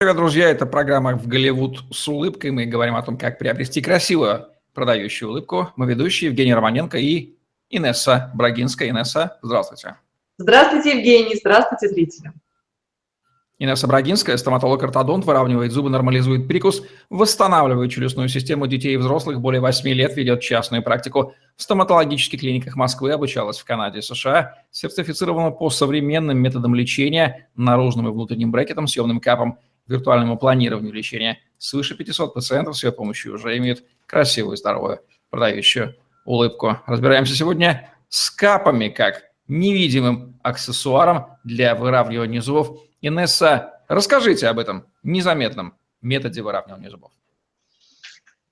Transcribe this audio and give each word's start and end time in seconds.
Привет, 0.00 0.14
друзья! 0.14 0.48
Это 0.48 0.64
программа 0.64 1.16
«В 1.16 1.26
Голливуд 1.26 1.82
с 1.90 2.06
улыбкой». 2.06 2.52
Мы 2.52 2.66
говорим 2.66 2.94
о 2.94 3.02
том, 3.02 3.18
как 3.18 3.36
приобрести 3.36 3.82
красивую 3.82 4.46
продающую 4.72 5.28
улыбку. 5.28 5.72
Мы 5.74 5.86
ведущие 5.86 6.28
Евгений 6.30 6.54
Романенко 6.54 6.98
и 6.98 7.34
Инесса 7.68 8.30
Брагинская. 8.32 8.90
Инесса, 8.90 9.38
здравствуйте. 9.42 9.96
Здравствуйте, 10.38 10.96
Евгений. 10.96 11.34
Здравствуйте, 11.34 11.88
зрители. 11.88 12.32
Инесса 13.58 13.88
Брагинская, 13.88 14.36
стоматолог-ортодонт, 14.36 15.24
выравнивает 15.24 15.72
зубы, 15.72 15.90
нормализует 15.90 16.46
прикус, 16.46 16.84
восстанавливает 17.10 17.90
челюстную 17.90 18.28
систему 18.28 18.68
детей 18.68 18.94
и 18.94 18.98
взрослых, 18.98 19.40
более 19.40 19.60
8 19.60 19.88
лет 19.88 20.16
ведет 20.16 20.42
частную 20.42 20.84
практику 20.84 21.34
в 21.56 21.62
стоматологических 21.64 22.38
клиниках 22.38 22.76
Москвы, 22.76 23.10
обучалась 23.10 23.58
в 23.58 23.64
Канаде 23.64 23.98
и 23.98 24.02
США, 24.02 24.62
сертифицирована 24.70 25.50
по 25.50 25.70
современным 25.70 26.38
методам 26.38 26.76
лечения, 26.76 27.48
наружным 27.56 28.06
и 28.06 28.12
внутренним 28.12 28.52
брекетом, 28.52 28.86
съемным 28.86 29.18
капом, 29.18 29.58
виртуальному 29.88 30.38
планированию 30.38 30.92
лечения. 30.92 31.40
Свыше 31.58 31.96
500 31.96 32.34
пациентов 32.34 32.76
с 32.76 32.84
ее 32.84 32.92
помощью 32.92 33.34
уже 33.34 33.56
имеют 33.56 33.82
красивую, 34.06 34.56
здоровую, 34.56 35.00
продающую 35.30 35.96
улыбку. 36.24 36.78
Разбираемся 36.86 37.34
сегодня 37.34 37.92
с 38.08 38.30
капами, 38.30 38.88
как 38.88 39.24
невидимым 39.48 40.38
аксессуаром 40.42 41.26
для 41.42 41.74
выравнивания 41.74 42.40
зубов. 42.40 42.80
Инесса, 43.00 43.80
расскажите 43.88 44.46
об 44.48 44.58
этом 44.58 44.86
незаметном 45.02 45.74
методе 46.00 46.42
выравнивания 46.42 46.90
зубов. 46.90 47.12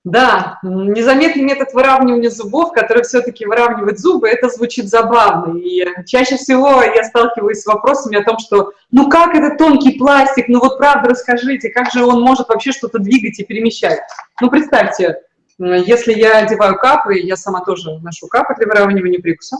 Да, 0.06 0.60
незаметный 0.62 1.42
метод 1.42 1.74
выравнивания 1.74 2.30
зубов, 2.30 2.70
который 2.70 3.02
все-таки 3.02 3.45
выравнивает 3.45 3.98
зубы, 3.98 4.28
это 4.28 4.48
звучит 4.48 4.88
забавно. 4.88 5.59
И 5.59 5.84
чаще 6.06 6.37
всего 6.37 6.80
я 6.80 7.02
сталкиваюсь 7.02 7.62
с 7.62 7.66
вопросами 7.66 8.16
о 8.16 8.23
том, 8.23 8.38
что 8.38 8.70
ну 8.92 9.09
как 9.09 9.34
это 9.34 9.56
тонкий 9.56 9.98
пластик, 9.98 10.47
ну 10.47 10.61
вот 10.61 10.78
правда 10.78 11.09
расскажите, 11.09 11.70
как 11.70 11.91
же 11.91 12.05
он 12.05 12.20
может 12.20 12.48
вообще 12.48 12.70
что-то 12.70 13.00
двигать 13.00 13.41
и 13.41 13.45
перемещать. 13.45 13.98
Ну 14.41 14.48
представьте, 14.48 15.23
если 15.58 16.12
я 16.12 16.39
одеваю 16.39 16.77
капы, 16.77 17.19
я 17.19 17.34
сама 17.34 17.62
тоже 17.64 17.98
ношу 17.98 18.28
капы 18.28 18.55
для 18.58 18.69
выравнивания 18.69 19.20
прикуса, 19.20 19.56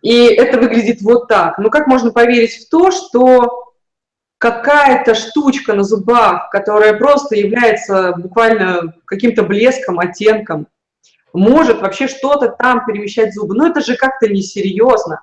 и 0.00 0.28
это 0.28 0.58
выглядит 0.58 1.02
вот 1.02 1.28
так. 1.28 1.58
Ну 1.58 1.68
как 1.68 1.88
можно 1.88 2.10
поверить 2.10 2.54
в 2.54 2.70
то, 2.70 2.90
что 2.90 3.67
какая-то 4.38 5.14
штучка 5.14 5.74
на 5.74 5.82
зубах, 5.82 6.50
которая 6.50 6.94
просто 6.94 7.34
является 7.34 8.14
буквально 8.16 8.94
каким-то 9.04 9.42
блеском, 9.42 9.98
оттенком, 9.98 10.68
может 11.32 11.80
вообще 11.82 12.08
что-то 12.08 12.48
там 12.48 12.86
перемещать 12.86 13.34
зубы. 13.34 13.54
Ну, 13.54 13.66
это 13.68 13.80
же 13.80 13.96
как-то 13.96 14.28
несерьезно. 14.28 15.22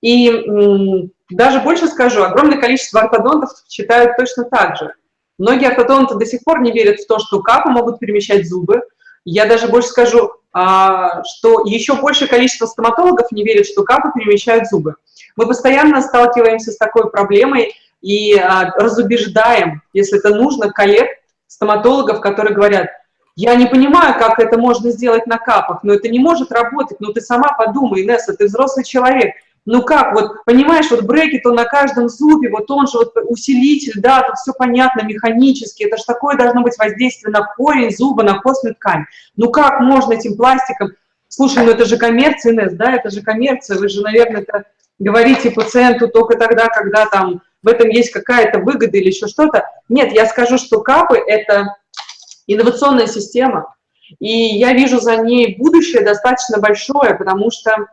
И 0.00 1.08
даже 1.30 1.60
больше 1.60 1.86
скажу, 1.88 2.22
огромное 2.22 2.58
количество 2.58 3.02
ортодонтов 3.02 3.50
считают 3.68 4.16
точно 4.16 4.44
так 4.44 4.76
же. 4.76 4.94
Многие 5.38 5.68
ортодонты 5.68 6.14
до 6.14 6.26
сих 6.26 6.42
пор 6.44 6.60
не 6.60 6.72
верят 6.72 7.00
в 7.00 7.06
то, 7.06 7.18
что 7.18 7.40
капы 7.40 7.68
могут 7.68 7.98
перемещать 7.98 8.48
зубы. 8.48 8.82
Я 9.24 9.46
даже 9.46 9.68
больше 9.68 9.88
скажу, 9.88 10.32
а, 10.52 11.22
что 11.24 11.62
еще 11.64 11.94
большее 11.94 12.28
количество 12.28 12.66
стоматологов 12.66 13.30
не 13.32 13.44
верят, 13.44 13.66
что 13.66 13.82
капы 13.84 14.10
перемещают 14.14 14.68
зубы. 14.68 14.96
Мы 15.36 15.46
постоянно 15.46 16.02
сталкиваемся 16.02 16.72
с 16.72 16.76
такой 16.76 17.10
проблемой, 17.10 17.72
и 18.02 18.36
а, 18.36 18.72
разубеждаем, 18.76 19.82
если 19.92 20.18
это 20.18 20.34
нужно, 20.34 20.70
коллег, 20.70 21.08
стоматологов, 21.46 22.20
которые 22.20 22.54
говорят, 22.54 22.88
я 23.34 23.54
не 23.54 23.66
понимаю, 23.66 24.18
как 24.18 24.38
это 24.38 24.58
можно 24.58 24.90
сделать 24.90 25.26
на 25.26 25.38
капах, 25.38 25.82
но 25.82 25.94
это 25.94 26.08
не 26.08 26.18
может 26.18 26.52
работать, 26.52 26.98
ну 27.00 27.12
ты 27.12 27.20
сама 27.20 27.54
подумай, 27.54 28.02
Инесса, 28.02 28.34
ты 28.34 28.46
взрослый 28.46 28.84
человек, 28.84 29.34
ну 29.64 29.82
как, 29.82 30.12
вот, 30.14 30.44
понимаешь, 30.44 30.90
вот 30.90 31.04
брекет, 31.04 31.46
он 31.46 31.54
на 31.54 31.64
каждом 31.64 32.08
зубе, 32.08 32.50
вот 32.50 32.70
он 32.70 32.88
же 32.88 32.98
вот 32.98 33.14
усилитель, 33.28 34.00
да, 34.00 34.22
тут 34.22 34.36
все 34.36 34.52
понятно 34.52 35.04
механически, 35.04 35.84
это 35.84 35.96
же 35.96 36.04
такое 36.04 36.36
должно 36.36 36.62
быть 36.62 36.76
воздействие 36.76 37.32
на 37.32 37.46
корень 37.46 37.94
зуба, 37.94 38.24
на 38.24 38.40
костную 38.40 38.74
ткань. 38.74 39.04
Ну 39.36 39.50
как 39.50 39.80
можно 39.80 40.14
этим 40.14 40.36
пластиком, 40.36 40.90
слушай, 41.28 41.64
ну 41.64 41.70
это 41.70 41.84
же 41.84 41.96
коммерция, 41.96 42.52
Инесс, 42.52 42.74
да, 42.74 42.92
это 42.92 43.10
же 43.10 43.22
коммерция, 43.22 43.78
вы 43.78 43.88
же, 43.88 44.02
наверное, 44.02 44.42
это 44.42 44.64
говорите 44.98 45.52
пациенту 45.52 46.08
только 46.08 46.36
тогда, 46.36 46.66
когда 46.66 47.06
там 47.06 47.40
в 47.62 47.68
этом 47.68 47.88
есть 47.88 48.10
какая-то 48.10 48.58
выгода 48.58 48.96
или 48.96 49.08
еще 49.08 49.26
что-то. 49.26 49.64
Нет, 49.88 50.12
я 50.12 50.26
скажу, 50.26 50.58
что 50.58 50.80
КАПы– 50.80 51.16
это 51.26 51.76
инновационная 52.46 53.06
система, 53.06 53.74
и 54.18 54.30
я 54.30 54.72
вижу 54.72 55.00
за 55.00 55.16
ней 55.16 55.56
будущее 55.58 56.02
достаточно 56.02 56.58
большое, 56.58 57.14
потому 57.14 57.50
что 57.50 57.86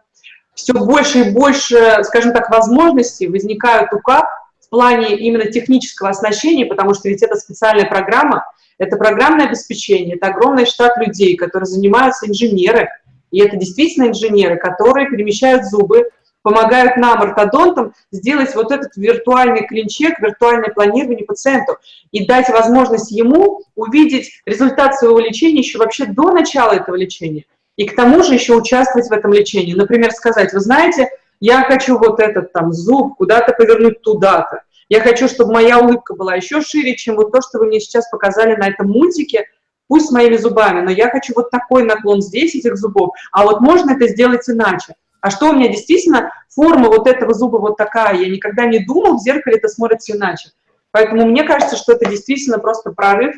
все 0.55 0.73
больше 0.73 1.19
и 1.19 1.31
больше, 1.31 2.03
скажем 2.03 2.33
так, 2.33 2.49
возможностей 2.49 3.27
возникают 3.27 3.93
у 3.93 3.99
КАП 3.99 4.25
в 4.59 4.69
плане 4.69 5.15
именно 5.15 5.45
технического 5.45 6.09
оснащения, 6.09 6.65
потому 6.65 6.93
что 6.93 7.09
ведь 7.09 7.23
это 7.23 7.35
специальная 7.35 7.85
программа, 7.85 8.45
это 8.77 8.97
программное 8.97 9.47
обеспечение, 9.47 10.15
это 10.15 10.27
огромный 10.27 10.65
штат 10.65 10.97
людей, 10.97 11.35
которые 11.37 11.65
занимаются 11.65 12.27
инженеры, 12.27 12.89
и 13.31 13.39
это 13.39 13.55
действительно 13.57 14.07
инженеры, 14.07 14.57
которые 14.57 15.09
перемещают 15.09 15.65
зубы 15.65 16.09
помогают 16.41 16.97
нам, 16.97 17.21
ортодонтам, 17.21 17.93
сделать 18.11 18.55
вот 18.55 18.71
этот 18.71 18.95
виртуальный 18.95 19.67
клинчек, 19.67 20.19
виртуальное 20.19 20.69
планирование 20.69 21.25
пациенту 21.25 21.77
и 22.11 22.25
дать 22.25 22.49
возможность 22.49 23.11
ему 23.11 23.61
увидеть 23.75 24.41
результат 24.45 24.95
своего 24.95 25.19
лечения 25.19 25.59
еще 25.59 25.77
вообще 25.77 26.05
до 26.05 26.31
начала 26.31 26.73
этого 26.73 26.95
лечения. 26.95 27.45
И 27.75 27.85
к 27.85 27.95
тому 27.95 28.23
же 28.23 28.33
еще 28.33 28.55
участвовать 28.55 29.09
в 29.09 29.13
этом 29.13 29.31
лечении. 29.31 29.73
Например, 29.73 30.11
сказать, 30.11 30.51
вы 30.53 30.59
знаете, 30.59 31.09
я 31.39 31.63
хочу 31.63 31.97
вот 31.97 32.19
этот 32.19 32.51
там 32.51 32.73
зуб 32.73 33.15
куда-то 33.15 33.53
повернуть 33.53 34.01
туда-то. 34.01 34.63
Я 34.89 35.01
хочу, 35.01 35.27
чтобы 35.27 35.53
моя 35.53 35.79
улыбка 35.79 36.15
была 36.15 36.35
еще 36.35 36.61
шире, 36.61 36.95
чем 36.95 37.15
вот 37.15 37.31
то, 37.31 37.41
что 37.41 37.59
вы 37.59 37.67
мне 37.67 37.79
сейчас 37.79 38.09
показали 38.09 38.55
на 38.55 38.67
этом 38.67 38.89
мультике, 38.89 39.45
пусть 39.87 40.07
с 40.07 40.11
моими 40.11 40.35
зубами, 40.35 40.81
но 40.81 40.91
я 40.91 41.09
хочу 41.09 41.33
вот 41.35 41.51
такой 41.51 41.83
наклон 41.83 42.21
здесь 42.21 42.55
этих 42.55 42.75
зубов, 42.75 43.11
а 43.31 43.43
вот 43.43 43.61
можно 43.61 43.91
это 43.91 44.07
сделать 44.07 44.49
иначе. 44.49 44.95
А 45.21 45.29
что 45.31 45.49
у 45.49 45.53
меня 45.53 45.67
действительно 45.67 46.31
форма 46.49 46.87
вот 46.87 47.07
этого 47.07 47.33
зуба 47.33 47.57
вот 47.57 47.77
такая, 47.77 48.15
я 48.15 48.29
никогда 48.29 48.65
не 48.65 48.79
думал, 48.79 49.17
в 49.17 49.21
зеркале 49.21 49.57
это 49.57 49.67
смотрится 49.67 50.15
иначе. 50.15 50.49
Поэтому 50.91 51.25
мне 51.25 51.43
кажется, 51.43 51.75
что 51.75 51.93
это 51.93 52.09
действительно 52.09 52.59
просто 52.59 52.91
прорыв 52.91 53.35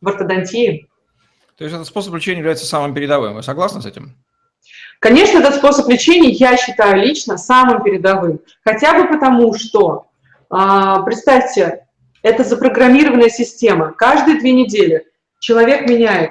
в 0.00 0.08
ортодонтии. 0.08 0.88
То 1.56 1.64
есть 1.64 1.74
этот 1.74 1.86
способ 1.86 2.14
лечения 2.14 2.38
является 2.38 2.66
самым 2.66 2.94
передовым. 2.94 3.34
Вы 3.34 3.42
согласны 3.42 3.80
с 3.80 3.86
этим? 3.86 4.16
Конечно, 5.00 5.38
этот 5.38 5.56
способ 5.56 5.88
лечения 5.88 6.30
я 6.30 6.56
считаю 6.56 6.96
лично 6.96 7.36
самым 7.36 7.82
передовым. 7.82 8.40
Хотя 8.64 8.94
бы 8.94 9.08
потому, 9.08 9.54
что, 9.54 10.06
а, 10.50 11.02
представьте, 11.02 11.86
это 12.22 12.42
запрограммированная 12.42 13.28
система. 13.28 13.92
Каждые 13.92 14.40
две 14.40 14.52
недели 14.52 15.06
человек 15.40 15.88
меняет 15.88 16.30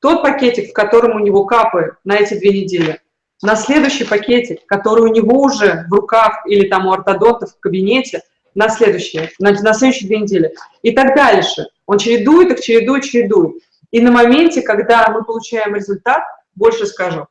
тот 0.00 0.22
пакетик, 0.22 0.70
в 0.70 0.72
котором 0.74 1.16
у 1.16 1.24
него 1.24 1.44
капы 1.46 1.96
на 2.04 2.16
эти 2.16 2.34
две 2.34 2.50
недели, 2.62 3.00
на 3.42 3.56
следующий 3.56 4.04
пакетик, 4.04 4.64
который 4.66 5.02
у 5.02 5.12
него 5.12 5.42
уже 5.42 5.84
в 5.88 5.92
руках 5.92 6.44
или 6.46 6.68
там 6.68 6.86
у 6.86 6.92
ортодонтов 6.92 7.50
в 7.50 7.60
кабинете, 7.60 8.22
на 8.54 8.68
следующие, 8.68 9.30
на, 9.38 9.50
на 9.50 9.74
следующие 9.74 10.08
две 10.08 10.18
недели. 10.20 10.54
И 10.82 10.92
так 10.92 11.16
дальше. 11.16 11.66
Он 11.86 11.98
чередует 11.98 12.52
их, 12.52 12.60
чередует, 12.60 13.04
чередует. 13.04 13.62
И 13.90 14.00
на 14.00 14.12
моменте, 14.12 14.62
когда 14.62 15.08
мы 15.08 15.24
получаем 15.24 15.74
результат, 15.74 16.22
больше 16.54 16.86
скажу, 16.86 17.26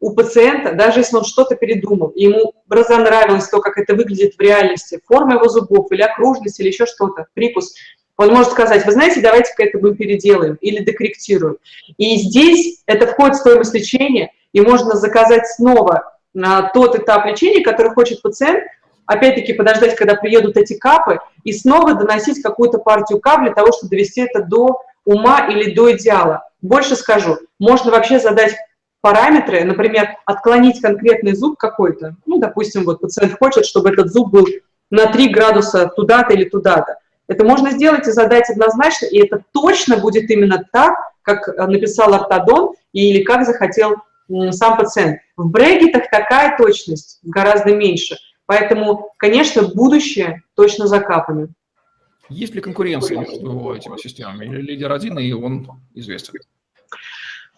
у 0.00 0.14
пациента, 0.14 0.72
даже 0.72 1.00
если 1.00 1.16
он 1.16 1.24
что-то 1.24 1.54
передумал, 1.54 2.08
и 2.08 2.24
ему 2.24 2.54
разонравилось 2.68 3.48
то, 3.48 3.60
как 3.60 3.78
это 3.78 3.94
выглядит 3.94 4.34
в 4.34 4.40
реальности, 4.40 5.00
форма 5.06 5.34
его 5.34 5.48
зубов 5.48 5.92
или 5.92 6.02
окружность, 6.02 6.58
или 6.58 6.68
еще 6.68 6.86
что-то, 6.86 7.26
прикус, 7.34 7.72
он 8.16 8.30
может 8.30 8.50
сказать, 8.50 8.84
вы 8.84 8.92
знаете, 8.92 9.20
давайте-ка 9.20 9.62
это 9.62 9.78
мы 9.78 9.94
переделаем 9.94 10.56
или 10.56 10.82
докорректируем. 10.82 11.58
И 11.98 12.16
здесь 12.16 12.82
это 12.86 13.06
входит 13.06 13.36
в 13.36 13.40
стоимость 13.40 13.74
лечения– 13.74 14.32
и 14.52 14.60
можно 14.60 14.96
заказать 14.96 15.46
снова 15.48 16.12
на 16.34 16.68
тот 16.70 16.96
этап 16.96 17.26
лечения, 17.26 17.62
который 17.62 17.92
хочет 17.92 18.22
пациент, 18.22 18.64
опять-таки 19.06 19.52
подождать, 19.52 19.96
когда 19.96 20.14
приедут 20.14 20.56
эти 20.56 20.74
капы, 20.74 21.18
и 21.44 21.52
снова 21.52 21.94
доносить 21.94 22.42
какую-то 22.42 22.78
партию 22.78 23.20
кап 23.20 23.42
для 23.42 23.52
того, 23.52 23.72
чтобы 23.72 23.90
довести 23.90 24.22
это 24.22 24.42
до 24.42 24.80
ума 25.04 25.46
или 25.48 25.74
до 25.74 25.92
идеала. 25.92 26.48
Больше 26.60 26.94
скажу, 26.96 27.38
можно 27.58 27.90
вообще 27.90 28.20
задать 28.20 28.54
параметры, 29.00 29.64
например, 29.64 30.16
отклонить 30.24 30.80
конкретный 30.80 31.34
зуб 31.34 31.58
какой-то, 31.58 32.14
ну, 32.24 32.38
допустим, 32.38 32.84
вот 32.84 33.00
пациент 33.00 33.36
хочет, 33.38 33.66
чтобы 33.66 33.90
этот 33.90 34.12
зуб 34.12 34.30
был 34.30 34.46
на 34.90 35.06
3 35.06 35.28
градуса 35.30 35.88
туда-то 35.88 36.34
или 36.34 36.44
туда-то. 36.44 36.98
Это 37.26 37.44
можно 37.44 37.72
сделать 37.72 38.06
и 38.06 38.12
задать 38.12 38.48
однозначно, 38.48 39.06
и 39.06 39.18
это 39.18 39.42
точно 39.52 39.96
будет 39.96 40.30
именно 40.30 40.64
так, 40.72 40.94
как 41.22 41.48
написал 41.68 42.14
ортодон 42.14 42.74
или 42.92 43.24
как 43.24 43.44
захотел 43.44 43.96
сам 44.50 44.76
пациент. 44.76 45.20
В 45.36 45.48
брекетах 45.48 46.10
такая 46.10 46.56
точность 46.56 47.20
гораздо 47.22 47.74
меньше. 47.74 48.16
Поэтому, 48.46 49.12
конечно, 49.16 49.62
будущее 49.62 50.42
точно 50.54 50.86
закапано. 50.86 51.48
Есть 52.28 52.54
ли 52.54 52.60
конкуренция 52.60 53.18
между 53.18 53.74
этими 53.74 53.96
системами? 53.98 54.44
Или 54.46 54.62
лидер 54.62 54.92
один, 54.92 55.18
и 55.18 55.32
он 55.32 55.68
известен? 55.94 56.34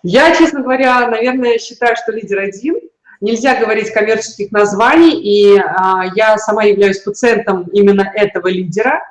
Я, 0.03 0.37
честно 0.37 0.61
говоря, 0.61 1.09
наверное, 1.09 1.59
считаю, 1.59 1.97
что 1.97 2.13
лидер 2.13 2.39
один. 2.39 2.77
Нельзя 3.21 3.59
говорить 3.59 3.91
коммерческих 3.91 4.53
названий, 4.53 5.19
и 5.19 5.57
а, 5.57 6.05
я 6.15 6.37
сама 6.37 6.65
являюсь 6.65 6.99
пациентом 6.99 7.69
именно 7.73 8.13
этого 8.15 8.49
лидера. 8.49 9.03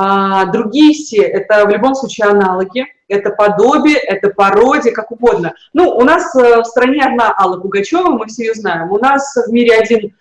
А, 0.00 0.44
другие 0.44 0.94
все– 0.94 1.22
это 1.22 1.66
в 1.66 1.70
любом 1.70 1.96
случае 1.96 2.28
аналоги, 2.28 2.86
это 3.08 3.30
подобие, 3.30 3.96
это 3.96 4.30
пародия, 4.30 4.92
как 4.92 5.10
угодно. 5.10 5.54
Ну, 5.72 5.90
у 5.90 6.04
нас 6.04 6.32
э, 6.36 6.60
в 6.60 6.64
стране 6.66 7.02
одна 7.02 7.34
Алла 7.36 7.58
Пугачева, 7.58 8.10
мы 8.10 8.26
все 8.26 8.44
ее 8.44 8.54
знаем. 8.54 8.92
У 8.92 8.98
нас 8.98 9.34
в 9.34 9.50
мире 9.50 9.74
один, 9.74 10.14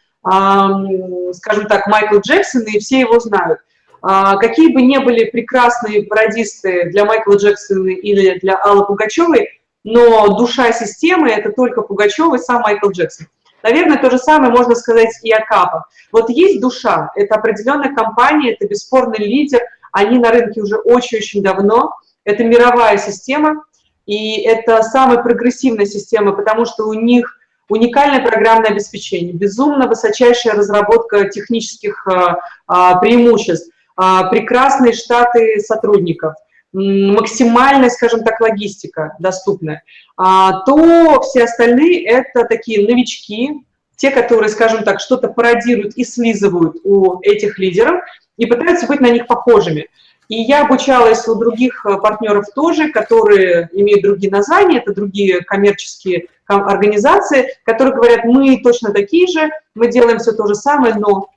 скажем 1.33 1.67
так, 1.67 1.85
Майкл 1.85 2.17
Джексон, 2.17 2.63
и 2.63 2.79
все 2.79 3.01
его 3.01 3.19
знают. 3.19 3.59
А, 4.01 4.37
какие 4.37 4.73
бы 4.73 4.81
ни 4.81 4.97
были 4.97 5.25
прекрасные 5.25 6.07
пародисты 6.07 6.89
для 6.89 7.05
Майкла 7.05 7.35
Джексона 7.35 7.89
или 7.89 8.39
для 8.39 8.55
Аллы 8.55 8.83
Пугачевой, 8.83 9.61
но 9.83 10.39
душа 10.39 10.71
системы– 10.71 11.29
это 11.29 11.51
только 11.51 11.83
Пугачева 11.83 12.33
и 12.33 12.39
сам 12.39 12.63
Майкл 12.63 12.89
Джексон. 12.89 13.27
Наверное, 13.63 13.97
то 13.97 14.09
же 14.09 14.17
самое 14.17 14.51
можно 14.51 14.75
сказать 14.75 15.09
и 15.23 15.31
о 15.31 15.43
капах. 15.43 15.89
Вот 16.11 16.29
есть 16.29 16.61
душа, 16.61 17.11
это 17.15 17.35
определенная 17.35 17.93
компания, 17.93 18.53
это 18.53 18.67
бесспорный 18.67 19.19
лидер, 19.19 19.61
они 19.91 20.19
на 20.19 20.31
рынке 20.31 20.61
уже 20.61 20.77
очень-очень 20.77 21.41
давно, 21.41 21.91
это 22.23 22.43
мировая 22.43 22.97
система, 22.97 23.63
и 24.05 24.41
это 24.41 24.83
самая 24.83 25.21
прогрессивная 25.21 25.85
система, 25.85 26.33
потому 26.33 26.65
что 26.65 26.87
у 26.87 26.93
них 26.93 27.37
уникальное 27.69 28.25
программное 28.25 28.69
обеспечение, 28.69 29.33
безумно 29.33 29.87
высочайшая 29.87 30.53
разработка 30.53 31.29
технических 31.29 32.07
а, 32.07 32.37
а, 32.67 32.95
преимуществ, 32.99 33.69
а, 33.95 34.29
прекрасные 34.29 34.93
штаты 34.93 35.59
сотрудников, 35.59 36.35
максимальная, 36.73 37.89
скажем 37.89 38.23
так, 38.23 38.39
логистика 38.41 39.15
доступная, 39.19 39.83
то 40.15 41.21
все 41.21 41.43
остальные 41.45 42.05
это 42.05 42.43
такие 42.43 42.87
новички, 42.87 43.63
те, 43.95 44.11
которые, 44.11 44.49
скажем 44.49 44.83
так, 44.83 44.99
что-то 44.99 45.27
пародируют 45.27 45.95
и 45.95 46.03
слизывают 46.03 46.77
у 46.83 47.19
этих 47.21 47.59
лидеров 47.59 48.01
и 48.37 48.45
пытаются 48.45 48.87
быть 48.87 49.01
на 49.01 49.09
них 49.09 49.27
похожими. 49.27 49.87
И 50.29 50.41
я 50.41 50.65
обучалась 50.65 51.27
у 51.27 51.35
других 51.35 51.85
э, 51.85 51.97
партнеров 51.97 52.45
тоже, 52.53 52.91
которые 52.91 53.69
имеют 53.71 54.03
другие 54.03 54.31
названия, 54.31 54.79
это 54.79 54.93
другие 54.93 55.41
коммерческие 55.41 56.27
организации, 56.47 57.55
которые 57.63 57.95
говорят, 57.95 58.25
мы 58.25 58.59
точно 58.61 58.91
такие 58.91 59.27
же, 59.27 59.49
мы 59.73 59.89
делаем 59.89 60.19
все 60.19 60.33
то 60.33 60.45
же 60.47 60.55
самое, 60.55 60.95
но 60.95 61.29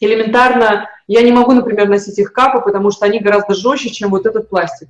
элементарно 0.00 0.88
я 1.12 1.22
не 1.22 1.32
могу, 1.32 1.52
например, 1.52 1.88
носить 1.88 2.20
их 2.20 2.32
капы, 2.32 2.60
потому 2.60 2.92
что 2.92 3.04
они 3.04 3.18
гораздо 3.18 3.54
жестче, 3.54 3.90
чем 3.90 4.10
вот 4.10 4.26
этот 4.26 4.48
пластик. 4.48 4.88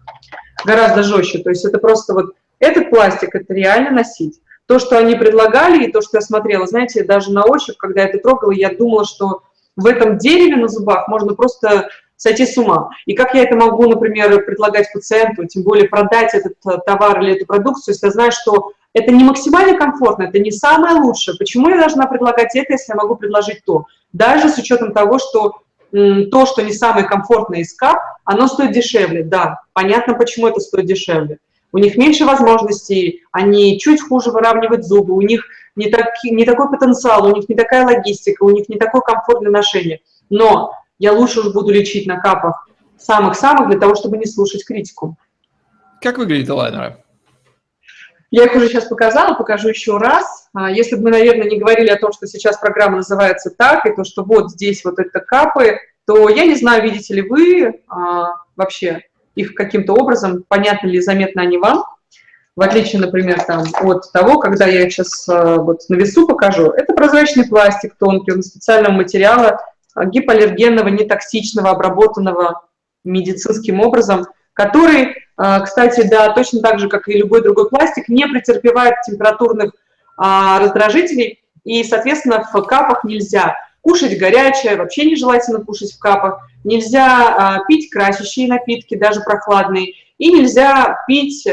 Гораздо 0.67 1.03
жестче. 1.03 1.39
То 1.39 1.49
есть 1.49 1.65
это 1.65 1.79
просто 1.79 2.13
вот 2.13 2.33
этот 2.59 2.91
пластик, 2.91 3.35
это 3.35 3.55
реально 3.55 3.91
носить. 3.91 4.39
То, 4.67 4.79
что 4.79 4.99
они 4.99 5.15
предлагали, 5.15 5.87
и 5.87 5.91
то, 5.91 6.03
что 6.03 6.19
я 6.19 6.21
смотрела, 6.21 6.67
знаете, 6.67 7.05
даже 7.05 7.33
на 7.33 7.45
ощупь, 7.45 7.79
когда 7.79 8.03
я 8.03 8.09
это 8.09 8.19
трогала, 8.19 8.51
я 8.51 8.69
думала, 8.69 9.07
что 9.07 9.45
в 9.77 9.87
этом 9.87 10.19
дереве 10.19 10.57
на 10.57 10.69
зубах 10.69 11.09
можно 11.09 11.35
просто 11.35 11.89
сойти 12.17 12.45
с 12.45 12.59
ума. 12.59 12.91
И 13.07 13.15
как 13.15 13.33
я 13.35 13.45
это 13.45 13.57
могу, 13.57 13.89
например, 13.89 14.45
предлагать 14.45 14.93
пациенту, 14.93 15.47
тем 15.47 15.63
более 15.63 15.89
продать 15.89 16.35
этот 16.35 16.53
э, 16.67 16.77
товар 16.85 17.23
или 17.23 17.35
эту 17.35 17.47
продукцию, 17.47 17.95
если 17.95 18.09
я 18.09 18.13
знаю, 18.13 18.31
что 18.31 18.73
это 18.93 19.11
не 19.11 19.25
максимально 19.25 19.79
комфортно, 19.79 20.25
это 20.25 20.39
не 20.39 20.51
самое 20.51 20.97
лучшее. 20.97 21.39
Почему 21.39 21.71
я 21.71 21.79
должна 21.79 22.07
предлагать 22.07 22.55
это, 22.55 22.75
если 22.75 22.93
я 22.93 22.97
могу 22.97 23.17
предложить 23.17 23.65
то? 23.65 23.87
Даже 24.13 24.51
с 24.51 24.59
учетом 24.59 24.93
того, 24.93 25.19
что 25.19 25.63
то, 25.93 26.47
что 26.47 26.63
не 26.63 26.73
самое 26.73 27.07
комфортное 27.07 27.61
из 27.61 27.75
кап, 27.75 27.99
оно 28.25 28.47
стоит 28.47 28.73
дешевле. 28.73 29.25
Да, 29.25 29.61
понятно, 29.73 30.15
почему 30.15 30.47
это 30.47 30.61
стоит 30.61 30.87
дешевле. 30.87 31.39
У 31.73 31.79
них 31.79 31.97
меньше 31.97 32.25
возможностей, 32.25 33.23
они 33.33 33.79
чуть 33.79 34.03
хуже 34.03 34.31
выравнивают 34.31 34.85
зубы, 34.85 35.15
у 35.15 35.21
них 35.21 35.45
не, 35.77 35.89
так, 35.89 36.09
не 36.25 36.45
такой 36.45 36.69
потенциал, 36.69 37.27
у 37.27 37.35
них 37.35 37.49
не 37.49 37.55
такая 37.55 37.85
логистика, 37.85 38.43
у 38.43 38.51
них 38.51 38.69
не 38.69 38.77
такое 38.77 39.03
комфортное 39.03 39.53
ношение. 39.53 40.01
Но 40.31 40.73
я 40.99 41.13
лучше 41.13 41.41
уж 41.41 41.53
буду 41.53 41.71
лечить 41.71 42.07
на 42.07 42.21
капах 42.21 42.69
самых-самых 42.99 43.69
для 43.71 43.79
того, 43.79 43.95
чтобы 43.95 44.19
не 44.19 44.27
слушать 44.27 44.65
критику. 44.65 45.17
Как 46.01 46.19
выглядят 46.19 46.51
лайнеры? 46.51 46.97
Я 48.31 48.45
их 48.45 48.55
уже 48.55 48.69
сейчас 48.69 48.85
показала, 48.85 49.35
покажу 49.35 49.69
еще 49.69 49.99
раз. 49.99 50.49
А, 50.55 50.71
если 50.71 50.97
бы 50.97 51.05
мы, 51.05 51.11
наверное, 51.11 51.49
не 51.49 51.59
говорили 51.59 51.89
о 51.89 51.99
том, 51.99 52.13
что 52.13 52.27
сейчас 52.27 52.59
программа 52.59 52.99
называется 52.99 53.51
так, 53.51 53.87
и 53.87 53.95
то, 53.95 54.05
что 54.05 54.23
вот 54.23 54.51
здесь 54.53 54.85
вот 54.85 54.99
это 54.99 55.21
капы, 55.21 55.79
то 56.07 56.29
я 56.29 56.45
не 56.45 56.55
знаю, 56.55 56.83
видите 56.83 57.15
ли 57.15 57.23
вы 57.23 57.81
а, 57.89 58.35
вообще 58.57 59.03
их 59.35 59.55
каким-то 59.55 59.95
образом, 59.95 60.45
понятно 60.47 60.89
ли, 60.89 61.01
заметно 61.01 61.43
они 61.43 61.59
вам, 61.59 61.85
в 62.57 62.63
отличие, 62.63 63.01
например, 63.01 63.43
там, 63.43 63.65
от 63.81 64.13
того, 64.13 64.39
когда 64.39 64.67
я 64.67 64.87
их 64.87 64.93
сейчас 64.93 65.29
а, 65.29 65.57
вот 65.57 65.81
на 65.89 65.95
весу 65.95 66.27
покажу. 66.27 66.71
Это 66.71 66.93
прозрачный 66.93 67.49
пластик 67.49 67.97
тонкий, 67.99 68.33
он 68.33 68.43
специального 68.43 68.93
материала, 68.93 69.61
а, 69.95 70.05
гипоаллергенного, 70.05 70.89
нетоксичного, 70.89 71.71
обработанного 71.71 72.63
медицинским 73.05 73.81
образом, 73.81 74.27
который, 74.53 75.15
кстати, 75.65 76.03
да, 76.09 76.33
точно 76.33 76.61
так 76.61 76.79
же, 76.79 76.89
как 76.89 77.09
и 77.09 77.15
любой 77.15 77.43
другой 77.43 77.69
пластик, 77.69 78.09
не 78.09 78.27
претерпевает 78.27 78.95
температурных 79.07 79.73
а, 80.17 80.59
раздражителей, 80.61 81.43
и, 81.65 81.85
соответственно, 81.85 82.43
в 82.43 82.63
капах 82.63 83.05
нельзя 83.05 83.57
кушать 83.83 84.19
горячее, 84.19 84.77
вообще 84.77 85.05
нежелательно 85.05 85.65
кушать 85.65 85.93
в 85.93 85.99
капах, 85.99 86.41
нельзя 86.65 87.63
пить 87.69 87.91
красящие 87.91 88.49
напитки, 88.49 88.95
даже 88.95 89.21
прохладные, 89.21 89.95
и 90.19 90.33
нельзя 90.33 90.99
пить 91.07 91.47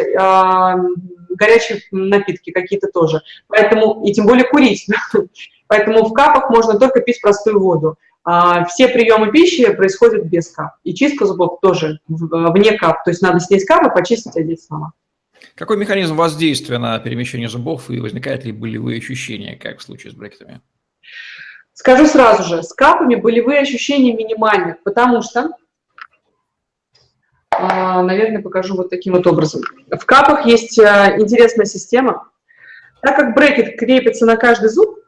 горячие 1.37 1.81
напитки 1.91 2.51
какие-то 2.51 2.87
тоже, 2.87 3.21
поэтому, 3.47 4.03
и 4.05 4.11
тем 4.11 4.25
более 4.25 4.47
курить. 4.47 4.85
Поэтому 5.67 6.05
в 6.05 6.13
капах 6.13 6.49
можно 6.49 6.79
только 6.79 7.01
пить 7.01 7.21
простую 7.21 7.59
воду. 7.59 7.97
А, 8.29 8.65
все 8.65 8.89
приемы 8.89 9.31
пищи 9.31 9.73
происходят 9.73 10.25
без 10.25 10.51
кап. 10.51 10.75
И 10.83 10.93
чистка 10.93 11.25
зубов 11.25 11.61
тоже 11.61 12.01
вне 12.09 12.77
кап. 12.77 13.05
То 13.05 13.11
есть 13.11 13.21
надо 13.21 13.39
снять 13.39 13.63
капы, 13.63 13.89
почистить, 13.89 14.35
одеть 14.35 14.63
снова. 14.63 14.91
Какой 15.55 15.77
механизм 15.77 16.17
воздействия 16.17 16.77
на 16.77 16.99
перемещение 16.99 17.47
зубов 17.47 17.89
и 17.89 18.01
возникают 18.01 18.43
ли 18.43 18.51
болевые 18.51 18.97
ощущения, 18.97 19.55
как 19.55 19.79
в 19.79 19.81
случае 19.81 20.11
с 20.11 20.15
брекетами? 20.15 20.59
Скажу 21.71 22.05
сразу 22.05 22.43
же, 22.43 22.63
с 22.63 22.73
капами 22.73 23.15
болевые 23.15 23.61
ощущения 23.61 24.11
минимальны, 24.11 24.75
потому 24.83 25.21
что, 25.21 25.51
а, 27.49 28.03
наверное, 28.03 28.41
покажу 28.41 28.75
вот 28.75 28.89
таким 28.89 29.13
вот 29.13 29.25
образом. 29.25 29.61
В 29.89 30.05
капах 30.05 30.45
есть 30.45 30.77
а, 30.79 31.17
интересная 31.17 31.65
система. 31.65 32.29
Так 33.01 33.15
как 33.15 33.35
брекет 33.35 33.79
крепится 33.79 34.25
на 34.25 34.35
каждый 34.35 34.67
зуб 34.67 34.99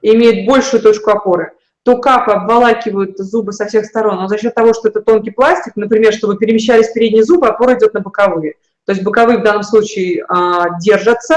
и 0.00 0.14
имеет 0.14 0.46
большую 0.46 0.82
точку 0.82 1.10
опоры, 1.10 1.52
то 1.84 1.98
капы 1.98 2.32
обволакивают 2.32 3.18
зубы 3.18 3.52
со 3.52 3.66
всех 3.66 3.84
сторон, 3.84 4.16
но 4.16 4.26
за 4.26 4.38
счет 4.38 4.54
того, 4.54 4.72
что 4.72 4.88
это 4.88 5.02
тонкий 5.02 5.30
пластик, 5.30 5.76
например, 5.76 6.14
чтобы 6.14 6.38
перемещались 6.38 6.90
передние 6.90 7.24
зубы, 7.24 7.46
опора 7.46 7.74
идет 7.78 7.92
на 7.92 8.00
боковые. 8.00 8.54
То 8.86 8.92
есть 8.92 9.04
боковые 9.04 9.38
в 9.38 9.42
данном 9.42 9.62
случае 9.62 10.24
а, 10.28 10.78
держатся, 10.80 11.36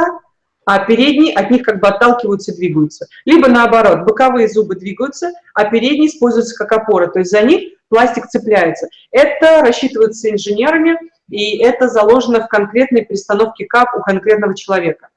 а 0.65 0.79
передние 0.79 1.33
от 1.33 1.51
них 1.51 1.63
как 1.63 1.81
бы 1.81 1.87
отталкиваются 1.87 2.53
и 2.53 2.55
двигаются. 2.55 3.07
Либо 3.25 3.49
наоборот, 3.49 4.05
боковые 4.05 4.47
зубы 4.47 4.75
двигаются, 4.75 5.31
а 5.53 5.65
передние 5.65 6.07
используются 6.07 6.55
как 6.55 6.71
опора, 6.71 7.07
то 7.07 7.19
есть 7.19 7.31
за 7.31 7.41
них 7.41 7.73
пластик 7.89 8.27
цепляется. 8.27 8.87
Это 9.11 9.61
рассчитывается 9.61 10.29
инженерами, 10.29 10.97
и 11.29 11.57
это 11.57 11.89
заложено 11.89 12.41
в 12.41 12.47
конкретной 12.47 13.03
перестановке 13.03 13.65
кап 13.65 13.95
у 13.97 14.01
конкретного 14.01 14.55
человека. 14.55 15.09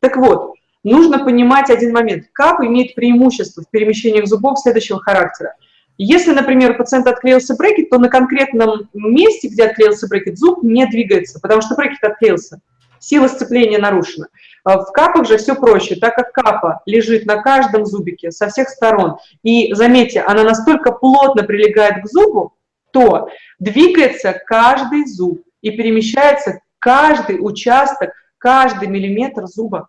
Так 0.00 0.16
вот, 0.16 0.54
нужно 0.88 1.24
понимать 1.24 1.70
один 1.70 1.92
момент. 1.92 2.24
КАП 2.32 2.62
имеет 2.62 2.94
преимущество 2.94 3.62
в 3.62 3.70
перемещениях 3.70 4.26
зубов 4.26 4.58
следующего 4.58 5.00
характера. 5.00 5.54
Если, 5.98 6.32
например, 6.32 6.72
у 6.72 6.74
пациента 6.74 7.10
отклеился 7.10 7.56
брекет, 7.56 7.90
то 7.90 7.98
на 7.98 8.08
конкретном 8.08 8.88
месте, 8.94 9.48
где 9.48 9.64
отклеился 9.64 10.06
брекет, 10.08 10.38
зуб 10.38 10.62
не 10.62 10.86
двигается, 10.86 11.40
потому 11.40 11.60
что 11.60 11.74
брекет 11.74 12.02
отклеился. 12.04 12.60
Сила 13.00 13.28
сцепления 13.28 13.78
нарушена. 13.78 14.28
А 14.64 14.78
в 14.78 14.92
капах 14.92 15.26
же 15.26 15.38
все 15.38 15.54
проще, 15.54 15.96
так 15.96 16.14
как 16.14 16.32
капа 16.32 16.82
лежит 16.86 17.26
на 17.26 17.42
каждом 17.42 17.84
зубике 17.86 18.30
со 18.30 18.48
всех 18.48 18.68
сторон, 18.68 19.16
и, 19.42 19.72
заметьте, 19.74 20.20
она 20.20 20.42
настолько 20.42 20.92
плотно 20.92 21.42
прилегает 21.42 22.02
к 22.02 22.08
зубу, 22.08 22.54
то 22.92 23.28
двигается 23.58 24.40
каждый 24.46 25.06
зуб 25.06 25.42
и 25.62 25.70
перемещается 25.70 26.60
каждый 26.78 27.38
участок, 27.40 28.10
каждый 28.38 28.88
миллиметр 28.88 29.46
зуба 29.46 29.88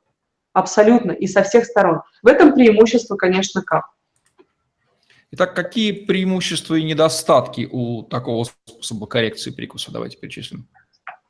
абсолютно 0.59 1.11
и 1.11 1.27
со 1.27 1.43
всех 1.43 1.65
сторон. 1.65 2.01
В 2.21 2.27
этом 2.27 2.53
преимущество, 2.53 3.15
конечно, 3.15 3.61
КАП. 3.61 3.85
Итак, 5.31 5.55
какие 5.55 5.91
преимущества 5.91 6.75
и 6.75 6.83
недостатки 6.83 7.67
у 7.71 8.03
такого 8.03 8.45
способа 8.45 9.05
коррекции 9.05 9.51
прикуса? 9.51 9.91
Давайте 9.91 10.17
перечислим. 10.17 10.67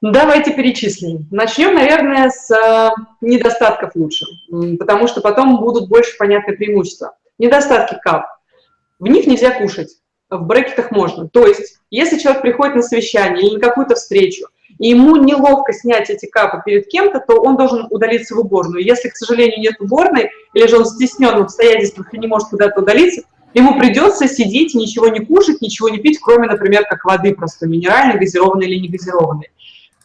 Давайте 0.02 0.54
перечислим. 0.54 1.28
Начнем, 1.30 1.76
наверное, 1.76 2.30
с 2.30 2.50
э, 2.50 2.90
недостатков 3.20 3.92
лучше, 3.96 4.26
потому 4.80 5.08
что 5.10 5.20
потом 5.20 5.58
будут 5.58 5.90
больше 5.90 6.18
понятные 6.18 6.56
преимущества. 6.56 7.18
Недостатки 7.38 8.00
КАП. 8.02 8.26
В 9.00 9.08
них 9.08 9.28
нельзя 9.28 9.60
кушать, 9.60 9.90
в 10.30 10.42
брекетах 10.46 10.92
можно. 10.92 11.28
То 11.28 11.46
есть, 11.46 11.80
если 11.90 12.18
человек 12.18 12.42
приходит 12.42 12.76
на 12.76 12.82
совещание 12.82 13.46
или 13.46 13.56
на 13.56 13.60
какую-то 13.60 13.96
встречу, 13.96 14.46
и 14.78 14.90
ему 14.90 15.16
неловко 15.16 15.74
снять 15.74 16.10
эти 16.10 16.26
капы 16.26 16.62
перед 16.66 16.88
кем-то, 16.88 17.20
то 17.20 17.42
он 17.42 17.58
должен 17.58 17.88
удалиться 17.90 18.36
в 18.36 18.40
уборную. 18.40 18.84
Если, 18.84 19.10
к 19.10 19.16
сожалению, 19.16 19.60
нет 19.60 19.76
уборной, 19.80 20.30
или 20.54 20.68
же 20.68 20.78
он 20.78 20.86
стеснен 20.86 21.38
в 21.38 21.42
обстоятельствах 21.42 22.14
и 22.14 22.18
не 22.18 22.28
может 22.28 22.50
куда-то 22.50 22.82
удалиться, 22.82 23.24
Ему 23.54 23.80
придется 23.80 24.28
сидеть, 24.28 24.76
ничего 24.76 25.08
не 25.08 25.26
кушать, 25.26 25.62
ничего 25.62 25.90
не 25.90 25.98
пить, 25.98 26.20
кроме, 26.22 26.48
например, 26.48 26.86
как 26.88 27.04
воды 27.04 27.34
просто 27.34 27.68
минеральной, 27.68 28.20
газированной 28.20 28.68
или 28.68 28.80
негазированной. 28.80 29.50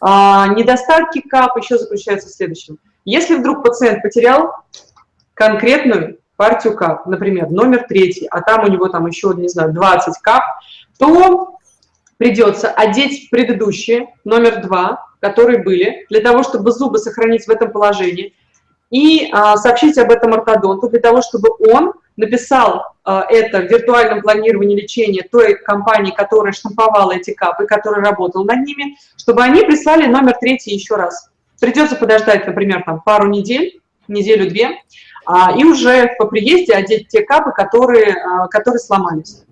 А, 0.01 0.49
недостатки 0.49 1.21
КАП 1.21 1.59
еще 1.59 1.77
заключаются 1.77 2.29
в 2.29 2.33
следующем. 2.33 2.79
Если 3.05 3.35
вдруг 3.35 3.63
пациент 3.63 4.03
потерял 4.03 4.53
конкретную 5.35 6.19
партию 6.37 6.75
КАП, 6.75 7.07
например, 7.07 7.51
номер 7.51 7.85
третий, 7.87 8.27
а 8.31 8.41
там 8.41 8.65
у 8.65 8.69
него 8.69 8.89
там 8.89 9.07
еще, 9.07 9.35
не 9.37 9.49
знаю, 9.49 9.73
20 9.73 10.19
КАП, 10.23 10.43
то 10.99 11.54
придется 12.25 12.71
одеть 12.71 13.29
предыдущие, 13.29 14.09
номер 14.25 14.63
два, 14.63 15.09
которые 15.21 15.63
были, 15.63 16.07
для 16.09 16.23
того, 16.23 16.43
чтобы 16.43 16.73
зубы 16.73 16.97
сохранить 16.97 17.47
в 17.47 17.51
этом 17.51 17.71
положении, 17.71 18.33
и 18.91 19.29
а, 19.31 19.59
сообщить 19.59 19.99
об 19.99 20.11
этом 20.11 20.33
ортодонту, 20.33 20.89
для 20.89 21.01
того, 21.01 21.21
чтобы 21.21 21.51
он 21.71 21.93
написал 22.17 22.95
а, 23.05 23.27
это 23.29 23.61
в 23.61 23.65
виртуальном 23.65 24.23
планировании 24.23 24.75
лечения 24.75 25.23
той 25.31 25.57
компании, 25.57 26.13
которая 26.13 26.55
штамповала 26.55 27.13
эти 27.13 27.35
капы, 27.35 27.67
которая 27.67 28.03
работала 28.03 28.45
над 28.45 28.65
ними, 28.65 28.97
чтобы 29.19 29.43
они 29.43 29.61
прислали 29.61 30.07
номер 30.07 30.35
третий 30.41 30.71
еще 30.71 30.95
раз. 30.95 31.29
Придется 31.61 31.95
подождать, 31.95 32.47
например, 32.47 32.85
там 32.87 33.03
пару 33.03 33.29
недель, 33.29 33.83
неделю-две, 34.09 34.79
а, 35.27 35.53
и 35.55 35.63
уже 35.63 36.15
по 36.19 36.25
приезде 36.25 36.73
одеть 36.73 37.09
те 37.09 37.21
капы, 37.21 37.53
которые, 37.53 38.15
а, 38.15 38.49
которые 38.49 38.81
сломались. 38.81 39.45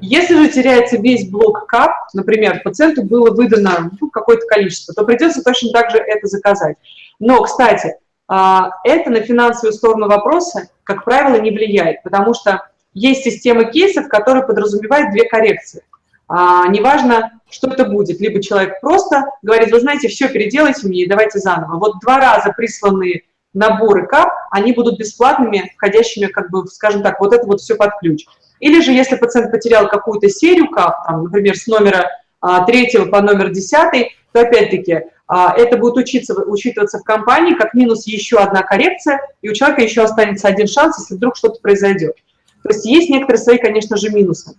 Если 0.00 0.34
же 0.34 0.48
теряется 0.48 0.96
весь 0.96 1.30
блок 1.30 1.66
кап, 1.66 1.92
например, 2.12 2.60
пациенту 2.64 3.04
было 3.04 3.30
выдано 3.30 3.90
ну, 4.00 4.10
какое-то 4.10 4.46
количество, 4.46 4.92
то 4.94 5.04
придется 5.04 5.42
точно 5.44 5.70
так 5.70 5.90
же 5.90 5.98
это 5.98 6.26
заказать. 6.26 6.76
Но, 7.20 7.40
кстати, 7.42 7.94
а, 8.26 8.70
это 8.82 9.10
на 9.10 9.20
финансовую 9.20 9.72
сторону 9.72 10.08
вопроса, 10.08 10.68
как 10.82 11.04
правило, 11.04 11.40
не 11.40 11.50
влияет, 11.50 12.02
потому 12.02 12.34
что 12.34 12.66
есть 12.94 13.22
система 13.22 13.64
кейсов, 13.64 14.08
которая 14.08 14.42
подразумевает 14.42 15.12
две 15.12 15.24
коррекции. 15.28 15.84
А, 16.28 16.66
неважно, 16.68 17.40
что 17.50 17.68
это 17.68 17.84
будет. 17.84 18.20
Либо 18.20 18.42
человек 18.42 18.80
просто 18.80 19.26
говорит, 19.42 19.70
вы 19.70 19.80
знаете, 19.80 20.08
все, 20.08 20.28
переделайте 20.28 20.88
мне, 20.88 21.06
давайте 21.06 21.38
заново. 21.38 21.78
Вот 21.78 22.00
два 22.00 22.18
раза 22.18 22.52
присланные 22.56 23.22
наборы 23.54 24.06
КАП, 24.06 24.30
они 24.50 24.72
будут 24.72 24.98
бесплатными, 24.98 25.72
входящими, 25.76 26.26
как 26.26 26.50
бы, 26.50 26.66
скажем 26.66 27.02
так, 27.02 27.20
вот 27.20 27.34
это 27.34 27.46
вот 27.46 27.60
все 27.60 27.74
под 27.74 27.90
ключ. 28.00 28.26
Или 28.60 28.80
же, 28.80 28.92
если 28.92 29.16
пациент 29.16 29.50
потерял 29.50 29.88
какую-то 29.88 30.28
серию 30.28 30.68
КАП, 30.70 31.06
там, 31.06 31.24
например, 31.24 31.56
с 31.56 31.66
номера 31.66 32.08
а, 32.40 32.64
3 32.64 33.06
по 33.10 33.20
номер 33.20 33.50
10, 33.50 34.08
то 34.32 34.40
опять-таки 34.40 35.02
а, 35.26 35.54
это 35.56 35.76
будет 35.76 35.96
учиться, 35.96 36.34
учитываться 36.34 36.98
в 36.98 37.04
компании 37.04 37.54
как 37.54 37.74
минус 37.74 38.06
еще 38.06 38.38
одна 38.38 38.62
коррекция, 38.62 39.20
и 39.40 39.50
у 39.50 39.54
человека 39.54 39.82
еще 39.82 40.02
останется 40.02 40.48
один 40.48 40.66
шанс, 40.66 40.98
если 40.98 41.14
вдруг 41.14 41.36
что-то 41.36 41.60
произойдет. 41.60 42.16
То 42.62 42.70
есть 42.70 42.84
есть 42.84 43.10
некоторые 43.10 43.42
свои, 43.42 43.58
конечно 43.58 43.96
же, 43.96 44.10
минусы. 44.10 44.56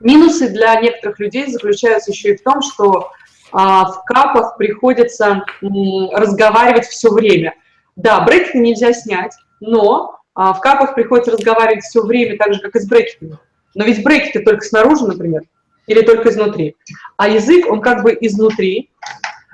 Минусы 0.00 0.48
для 0.48 0.74
некоторых 0.80 1.18
людей 1.20 1.46
заключаются 1.46 2.10
еще 2.10 2.30
и 2.30 2.36
в 2.36 2.42
том, 2.42 2.62
что 2.62 3.12
а, 3.52 3.84
в 3.84 4.04
капах 4.04 4.56
приходится 4.56 5.44
разговаривать 5.60 6.86
все 6.86 7.10
время. 7.10 7.54
Да, 7.96 8.20
брекеты 8.20 8.58
нельзя 8.58 8.92
снять, 8.92 9.32
но 9.60 10.18
а, 10.34 10.52
в 10.54 10.60
капах 10.60 10.94
приходится 10.94 11.32
разговаривать 11.32 11.84
все 11.84 12.02
время 12.02 12.38
так 12.38 12.54
же, 12.54 12.60
как 12.60 12.74
и 12.76 12.80
с 12.80 12.86
брекетами. 12.86 13.38
Но 13.74 13.84
ведь 13.84 14.02
брекеты 14.02 14.40
только 14.40 14.64
снаружи, 14.64 15.06
например, 15.06 15.42
или 15.86 16.02
только 16.02 16.30
изнутри. 16.30 16.76
А 17.16 17.28
язык, 17.28 17.70
он 17.70 17.80
как 17.80 18.02
бы 18.02 18.16
изнутри, 18.20 18.90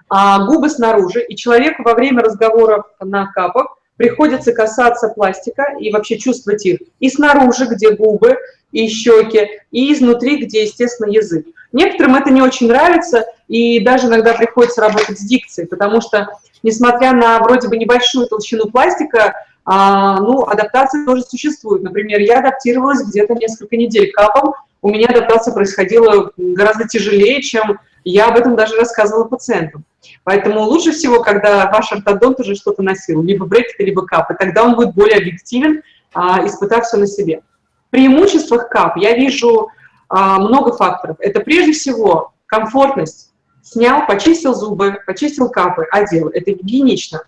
а 0.09 0.45
губы 0.45 0.69
снаружи. 0.71 1.23
И 1.23 1.37
человеку 1.37 1.83
во 1.83 1.95
время 1.95 2.23
разговоров 2.23 2.87
на 3.01 3.31
капах 3.33 3.79
приходится 3.97 4.53
касаться 4.53 5.09
пластика 5.09 5.75
и 5.81 5.91
вообще 5.91 6.19
чувствовать 6.19 6.65
их 6.65 6.81
и 7.01 7.11
снаружи, 7.11 7.67
где 7.67 7.91
губы, 7.91 8.39
и 8.73 8.89
щеки, 8.89 9.49
и 9.71 9.93
изнутри, 9.93 10.45
где, 10.45 10.63
естественно, 10.63 11.11
язык. 11.11 11.47
Некоторым 11.73 12.15
это 12.15 12.31
не 12.31 12.43
очень 12.43 12.69
нравится, 12.69 13.27
и 13.47 13.81
даже 13.81 14.07
иногда 14.07 14.35
приходится 14.35 14.81
работать 14.81 15.19
с 15.19 15.23
дикцией, 15.23 15.69
потому 15.69 16.01
что, 16.01 16.29
несмотря 16.63 17.13
на 17.13 17.39
вроде 17.41 17.69
бы 17.69 17.77
небольшую 17.77 18.27
толщину 18.27 18.71
пластика, 18.71 19.35
а, 19.65 20.21
ну, 20.21 20.45
адаптация 20.45 21.05
тоже 21.05 21.23
существует. 21.23 21.83
Например, 21.83 22.21
я 22.21 22.39
адаптировалась 22.39 23.07
где-то 23.07 23.35
несколько 23.35 23.77
недель 23.77 24.11
капом, 24.13 24.55
у 24.81 24.91
меня 24.91 25.09
адаптация 25.09 25.53
происходила 25.53 26.31
гораздо 26.37 26.87
тяжелее, 26.87 27.43
чем 27.43 27.79
я 28.05 28.29
об 28.29 28.39
этом 28.39 28.57
даже 28.57 28.77
рассказывала 28.77 29.25
пациентам. 29.25 29.85
Поэтому 30.25 30.63
лучше 30.63 30.93
всего, 30.93 31.23
когда 31.23 31.71
ваш 31.71 31.93
ортодонт 31.93 32.41
уже 32.41 32.55
что-то 32.55 32.83
носил, 32.83 33.23
либо 33.23 33.45
брекеты, 33.45 33.85
либо 33.85 34.07
капы, 34.07 34.35
тогда 34.39 34.63
он 34.63 34.77
будет 34.77 34.95
более 34.95 35.19
объективен, 35.19 35.83
а, 36.15 36.47
испытав 36.47 36.87
все 36.87 36.97
на 36.97 37.07
себе. 37.07 37.43
Преимуществах 37.91 38.69
кап 38.69 38.97
я 38.97 39.15
вижу 39.15 39.69
а, 40.09 40.39
много 40.39 40.73
факторов. 40.73 41.17
Это 41.21 41.41
прежде 41.41 41.73
всего 41.73 42.33
комфортность. 42.47 43.33
Снял, 43.63 44.07
почистил 44.07 44.55
зубы, 44.55 44.99
почистил 45.07 45.51
капы, 45.51 45.87
одел. 45.91 46.29
Это 46.29 46.53
гигиенично. 46.53 47.23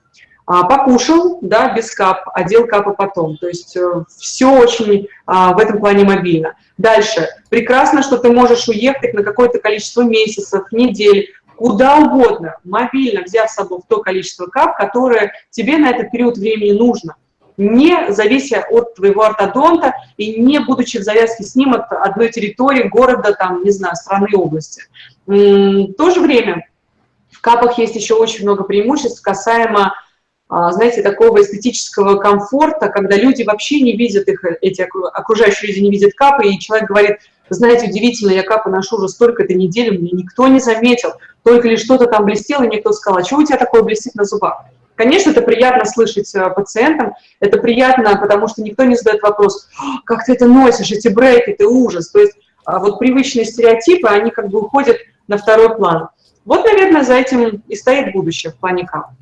А, 0.46 0.64
покушал, 0.64 1.38
да, 1.42 1.74
без 1.74 1.94
кап, 1.94 2.28
одел 2.34 2.66
капы 2.66 2.92
потом. 2.92 3.36
То 3.36 3.48
есть 3.48 3.76
э, 3.76 4.04
все 4.18 4.50
очень 4.50 5.08
в 5.26 5.58
этом 5.58 5.78
плане 5.78 6.04
мобильно. 6.04 6.54
Дальше. 6.78 7.28
Прекрасно, 7.50 8.02
что 8.02 8.16
ты 8.16 8.32
можешь 8.32 8.66
уехать 8.68 9.12
на 9.12 9.22
какое-то 9.22 9.58
количество 9.58 10.02
месяцев, 10.02 10.64
недель, 10.72 11.28
куда 11.60 11.98
угодно, 11.98 12.56
мобильно 12.64 13.20
взяв 13.20 13.50
с 13.50 13.54
собой 13.54 13.80
то 13.86 14.00
количество 14.00 14.46
кап, 14.46 14.78
которое 14.78 15.34
тебе 15.50 15.76
на 15.76 15.90
этот 15.90 16.10
период 16.10 16.38
времени 16.38 16.72
нужно, 16.72 17.16
не 17.60 18.10
завися 18.10 18.66
от 18.70 18.94
твоего 18.94 19.22
ортодонта 19.22 19.92
и 20.16 20.40
не 20.40 20.60
будучи 20.60 20.98
в 20.98 21.02
завязке 21.02 21.44
с 21.44 21.54
ним 21.54 21.74
от 21.74 21.92
одной 21.92 22.30
территории, 22.30 22.88
города, 22.88 23.34
там, 23.34 23.62
не 23.62 23.70
знаю, 23.70 23.96
страны, 23.96 24.28
области. 24.34 24.84
В 25.26 25.92
то 25.92 26.10
же 26.10 26.20
время 26.20 26.66
в 27.30 27.42
капах 27.42 27.78
есть 27.78 27.94
еще 27.94 28.14
очень 28.14 28.44
много 28.44 28.64
преимуществ 28.64 29.20
касаемо 29.20 29.92
а, 30.48 30.72
знаете, 30.72 31.02
такого 31.02 31.42
эстетического 31.42 32.16
комфорта, 32.16 32.88
когда 32.88 33.16
люди 33.16 33.42
вообще 33.42 33.80
не 33.80 33.94
видят 33.94 34.26
их, 34.26 34.42
эти 34.62 34.88
окружающие 35.12 35.70
люди 35.70 35.80
не 35.80 35.90
видят 35.90 36.14
капы, 36.14 36.48
и 36.48 36.58
человек 36.58 36.88
говорит, 36.88 37.18
знаете, 37.50 37.88
удивительно, 37.88 38.32
я 38.32 38.42
капы 38.42 38.70
ношу 38.70 38.96
уже 38.96 39.08
столько-то 39.08 39.54
недель, 39.54 39.96
мне 39.96 40.10
никто 40.12 40.48
не 40.48 40.60
заметил, 40.60 41.10
только 41.44 41.68
ли 41.68 41.76
что-то 41.76 42.06
там 42.06 42.24
блестело, 42.24 42.64
и 42.64 42.68
никто 42.68 42.92
сказал, 42.92 43.20
а 43.20 43.24
что 43.24 43.36
у 43.36 43.44
тебя 43.44 43.58
такое 43.58 43.82
блестит 43.82 44.14
на 44.14 44.24
зубах? 44.24 44.64
Конечно, 45.00 45.30
это 45.30 45.40
приятно 45.40 45.86
слышать 45.86 46.30
э, 46.34 46.50
пациентам, 46.50 47.14
это 47.40 47.58
приятно, 47.58 48.18
потому 48.18 48.48
что 48.48 48.60
никто 48.60 48.84
не 48.84 48.96
задает 48.96 49.22
вопрос, 49.22 49.66
«А, 49.78 50.02
как 50.04 50.26
ты 50.26 50.34
это 50.34 50.44
носишь, 50.44 50.90
эти 50.90 51.08
брекеты, 51.08 51.66
ужас. 51.66 52.10
То 52.10 52.20
есть 52.20 52.34
а 52.66 52.78
вот 52.80 52.98
привычные 52.98 53.46
стереотипы, 53.46 54.08
они 54.08 54.30
как 54.30 54.50
бы 54.50 54.60
уходят 54.60 54.98
на 55.26 55.38
второй 55.38 55.74
план. 55.74 56.08
Вот, 56.44 56.66
наверное, 56.66 57.02
за 57.02 57.14
этим 57.14 57.62
и 57.66 57.76
стоит 57.76 58.12
будущее 58.12 58.52
в 58.52 58.56
плане 58.56 58.86
кап. 58.86 59.12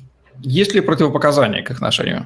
Есть 0.41 0.73
ли 0.73 0.81
противопоказания 0.81 1.63
к 1.63 1.71
их 1.71 1.79
ношению? 1.79 2.25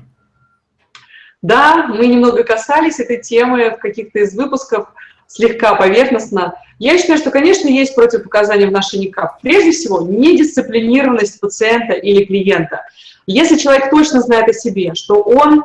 Да, 1.44 1.86
мы 1.90 2.08
немного 2.08 2.44
касались 2.44 3.00
этой 3.00 3.22
темы 3.22 3.70
в 3.70 3.78
каких-то 3.78 4.18
из 4.18 4.34
выпусков, 4.34 4.88
слегка 5.28 5.76
поверхностно. 5.76 6.56
Я 6.80 6.98
считаю, 6.98 7.20
что, 7.20 7.30
конечно, 7.30 7.68
есть 7.68 7.94
противопоказания 7.94 8.68
в 8.68 8.72
ношении 8.72 9.10
КАП. 9.10 9.42
Прежде 9.42 9.72
всего, 9.72 10.02
недисциплинированность 10.02 11.40
пациента 11.40 11.94
или 11.94 12.26
клиента. 12.26 12.82
Если 13.26 13.58
человек 13.58 13.90
точно 13.90 14.22
знает 14.22 14.50
о 14.50 14.54
себе, 14.54 14.94
что 14.96 15.22
он 15.22 15.64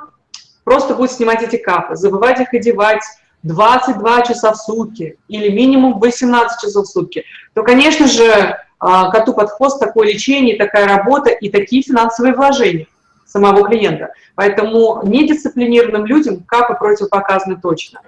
просто 0.64 0.94
будет 0.94 1.12
снимать 1.12 1.42
эти 1.42 1.56
капы, 1.56 1.96
забывать 1.96 2.40
их 2.40 2.52
одевать 2.52 3.02
22 3.42 4.22
часа 4.22 4.52
в 4.52 4.56
сутки 4.56 5.18
или 5.28 5.48
минимум 5.48 5.98
18 5.98 6.60
часов 6.60 6.86
в 6.86 6.90
сутки, 6.90 7.24
то, 7.54 7.62
конечно 7.62 8.06
же, 8.06 8.56
а, 8.80 9.10
коту 9.10 9.32
под 9.32 9.50
хвост 9.50 9.80
такое 9.80 10.08
лечение, 10.08 10.56
такая 10.56 10.86
работа 10.86 11.30
и 11.30 11.48
такие 11.50 11.82
финансовые 11.82 12.34
вложения 12.34 12.86
самого 13.26 13.66
клиента. 13.68 14.12
Поэтому 14.34 15.00
недисциплинированным 15.04 16.06
людям 16.06 16.42
капы 16.46 16.74
противопоказаны 16.74 17.60
точно. 17.60 18.00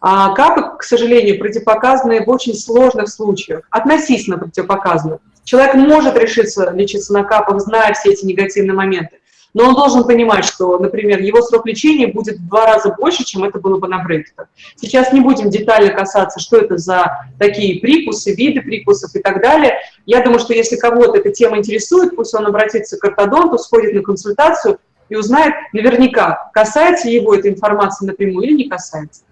А 0.00 0.34
капы, 0.34 0.76
к 0.78 0.82
сожалению, 0.82 1.38
противопоказаны 1.38 2.24
в 2.24 2.28
очень 2.28 2.54
сложных 2.54 3.08
случаях, 3.08 3.62
относительно 3.70 4.38
противопоказаны. 4.38 5.18
Человек 5.44 5.74
может 5.74 6.16
решиться 6.16 6.70
лечиться 6.72 7.12
на 7.12 7.24
капах, 7.24 7.60
зная 7.60 7.94
все 7.94 8.10
эти 8.10 8.24
негативные 8.24 8.74
моменты. 8.74 9.18
Но 9.56 9.68
он 9.68 9.74
должен 9.74 10.04
понимать, 10.04 10.44
что, 10.44 10.78
например, 10.78 11.20
его 11.20 11.40
срок 11.40 11.66
лечения 11.66 12.08
будет 12.08 12.36
в 12.36 12.46
два 12.46 12.66
раза 12.66 12.90
больше, 12.90 13.24
чем 13.24 13.42
это 13.42 13.58
было 13.58 13.78
бы 13.78 13.88
на 13.88 14.04
брекетах. 14.04 14.48
Сейчас 14.74 15.14
не 15.14 15.20
будем 15.20 15.48
детально 15.48 15.92
касаться, 15.92 16.40
что 16.40 16.58
это 16.58 16.76
за 16.76 17.30
такие 17.38 17.80
прикусы, 17.80 18.34
виды 18.34 18.60
прикусов 18.60 19.16
и 19.16 19.18
так 19.18 19.40
далее. 19.40 19.78
Я 20.04 20.22
думаю, 20.22 20.40
что 20.40 20.52
если 20.52 20.76
кого-то 20.76 21.16
эта 21.16 21.30
тема 21.30 21.56
интересует, 21.56 22.16
пусть 22.16 22.34
он 22.34 22.46
обратится 22.46 22.98
к 22.98 23.04
ортодонту, 23.04 23.56
сходит 23.56 23.94
на 23.94 24.02
консультацию 24.02 24.78
и 25.08 25.16
узнает 25.16 25.54
наверняка, 25.72 26.50
касается 26.52 27.08
его 27.08 27.34
эта 27.34 27.48
информация 27.48 28.08
напрямую 28.08 28.46
или 28.46 28.56
не 28.56 28.68
касается. 28.68 29.22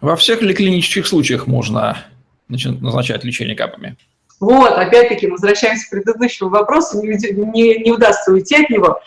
Во 0.00 0.16
всех 0.16 0.42
ли 0.42 0.54
клинических 0.54 1.06
случаях 1.06 1.46
можно 1.46 1.98
назначать 2.48 3.24
лечение 3.24 3.54
капами? 3.54 3.96
Вот, 4.40 4.72
опять-таки, 4.72 5.26
возвращаемся 5.26 5.86
к 5.86 5.90
предыдущему 5.90 6.48
вопросу, 6.48 7.02
не, 7.02 7.08
не, 7.08 7.78
не 7.82 7.92
удастся 7.92 8.32
уйти 8.32 8.64
от 8.64 8.70
него. 8.70 9.00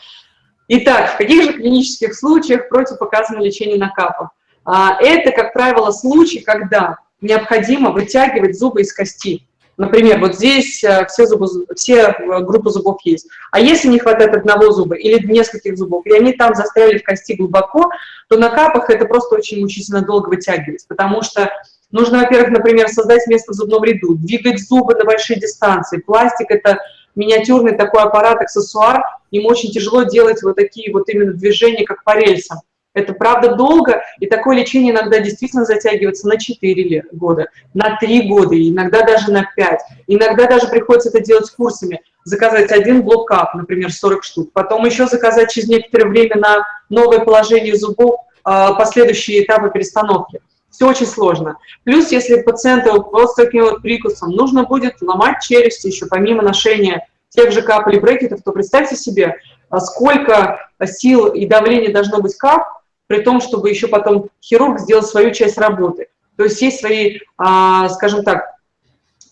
Итак, 0.67 1.15
в 1.15 1.17
каких 1.17 1.43
же 1.43 1.53
клинических 1.53 2.13
случаях 2.13 2.69
противопоказано 2.69 3.39
лечение 3.39 3.77
на 3.77 3.89
капах? 3.89 4.29
а, 4.65 4.97
это, 5.01 5.31
как 5.31 5.53
правило, 5.53 5.91
случай, 5.91 6.39
когда 6.39 6.97
необходимо 7.21 7.91
вытягивать 7.91 8.57
зубы 8.57 8.81
из 8.81 8.93
кости. 8.93 9.47
Например, 9.77 10.19
вот 10.19 10.35
здесь 10.35 10.83
э, 10.83 11.05
все, 11.07 11.25
зубы, 11.25 11.47
все 11.75 12.01
э, 12.01 12.39
группы 12.41 12.69
зубов 12.69 12.99
есть. 13.03 13.27
А 13.51 13.59
если 13.59 13.87
не 13.87 13.99
хватает 13.99 14.35
одного 14.35 14.71
зуба 14.71 14.95
или 14.95 15.25
нескольких 15.25 15.77
зубов, 15.77 16.05
и 16.05 16.13
они 16.13 16.33
там 16.33 16.53
застряли 16.53 16.99
в 16.99 17.03
кости 17.03 17.33
глубоко, 17.33 17.89
то 18.29 18.37
на 18.37 18.49
капах 18.49 18.89
это 18.89 19.05
просто 19.05 19.35
очень 19.35 19.61
мучительно 19.61 20.01
долго 20.01 20.29
вытягивать, 20.29 20.85
потому 20.87 21.23
что 21.23 21.49
нужно, 21.91 22.19
во-первых, 22.19 22.51
например, 22.51 22.87
создать 22.89 23.25
место 23.27 23.51
в 23.51 23.55
зубном 23.55 23.83
ряду, 23.83 24.15
двигать 24.15 24.59
зубы 24.59 24.93
на 24.93 25.05
большие 25.05 25.39
дистанции. 25.39 25.97
Пластик– 25.97 26.47
это 26.51 26.79
миниатюрный 27.15 27.75
такой 27.75 28.03
аппарат, 28.03 28.41
аксессуар, 28.41 29.01
им 29.31 29.45
очень 29.47 29.71
тяжело 29.71 30.03
делать 30.03 30.41
вот 30.43 30.55
такие 30.55 30.93
вот 30.93 31.09
именно 31.09 31.33
движения, 31.33 31.85
как 31.85 32.03
по 32.03 32.15
рельсам. 32.15 32.59
Это 32.93 33.13
правда 33.13 33.55
долго, 33.55 34.03
и 34.19 34.27
такое 34.27 34.57
лечение 34.57 34.93
иногда 34.93 35.19
действительно 35.19 35.65
затягивается 35.65 36.27
на 36.27 36.37
4 36.37 37.05
года, 37.11 37.47
на 37.73 37.97
3 37.97 38.27
года, 38.27 38.55
иногда 38.55 39.01
даже 39.01 39.31
на 39.31 39.49
5. 39.55 39.79
Иногда 40.07 40.45
даже 40.47 40.67
приходится 40.67 41.09
это 41.09 41.19
делать 41.19 41.49
курсами. 41.51 42.01
Заказать 42.23 42.71
один 42.71 43.01
блокап, 43.01 43.55
например, 43.55 43.91
40 43.91 44.23
штук, 44.23 44.51
потом 44.53 44.85
еще 44.85 45.07
заказать 45.07 45.51
через 45.51 45.67
некоторое 45.67 46.05
время 46.05 46.37
на 46.37 46.65
новое 46.89 47.19
положение 47.19 47.75
зубов 47.75 48.15
а, 48.43 48.73
последующие 48.73 49.43
этапы 49.43 49.71
перестановки. 49.71 50.39
Все 50.69 50.87
очень 50.87 51.05
сложно. 51.05 51.57
Плюс, 51.83 52.11
если 52.11 52.41
пациенту 52.41 53.09
с 53.13 53.35
таким 53.35 53.63
вот 53.63 53.81
прикусом 53.81 54.31
нужно 54.31 54.63
будет 54.63 55.01
ломать 55.01 55.41
челюсти 55.41 55.87
еще 55.87 56.07
помимо 56.07 56.41
ношения 56.41 57.07
тех 57.29 57.51
же 57.51 57.61
кап 57.61 57.87
или 57.87 57.99
брекетов, 57.99 58.41
то 58.43 58.51
представьте 58.51 58.95
себе, 58.95 59.35
а 59.69 59.79
сколько 59.79 60.69
сил 60.85 61.27
и 61.27 61.45
давления 61.45 61.91
должно 61.91 62.21
быть 62.21 62.35
кап, 62.35 62.63
при 63.07 63.21
том, 63.21 63.41
чтобы 63.41 63.69
еще 63.69 63.87
потом 63.87 64.29
хирург 64.41 64.79
сделал 64.79 65.03
свою 65.03 65.31
часть 65.31 65.57
работы. 65.57 66.07
То 66.37 66.45
есть 66.45 66.61
есть 66.61 66.79
свои, 66.79 67.19
а, 67.37 67.89
скажем 67.89 68.23
так, 68.23 68.55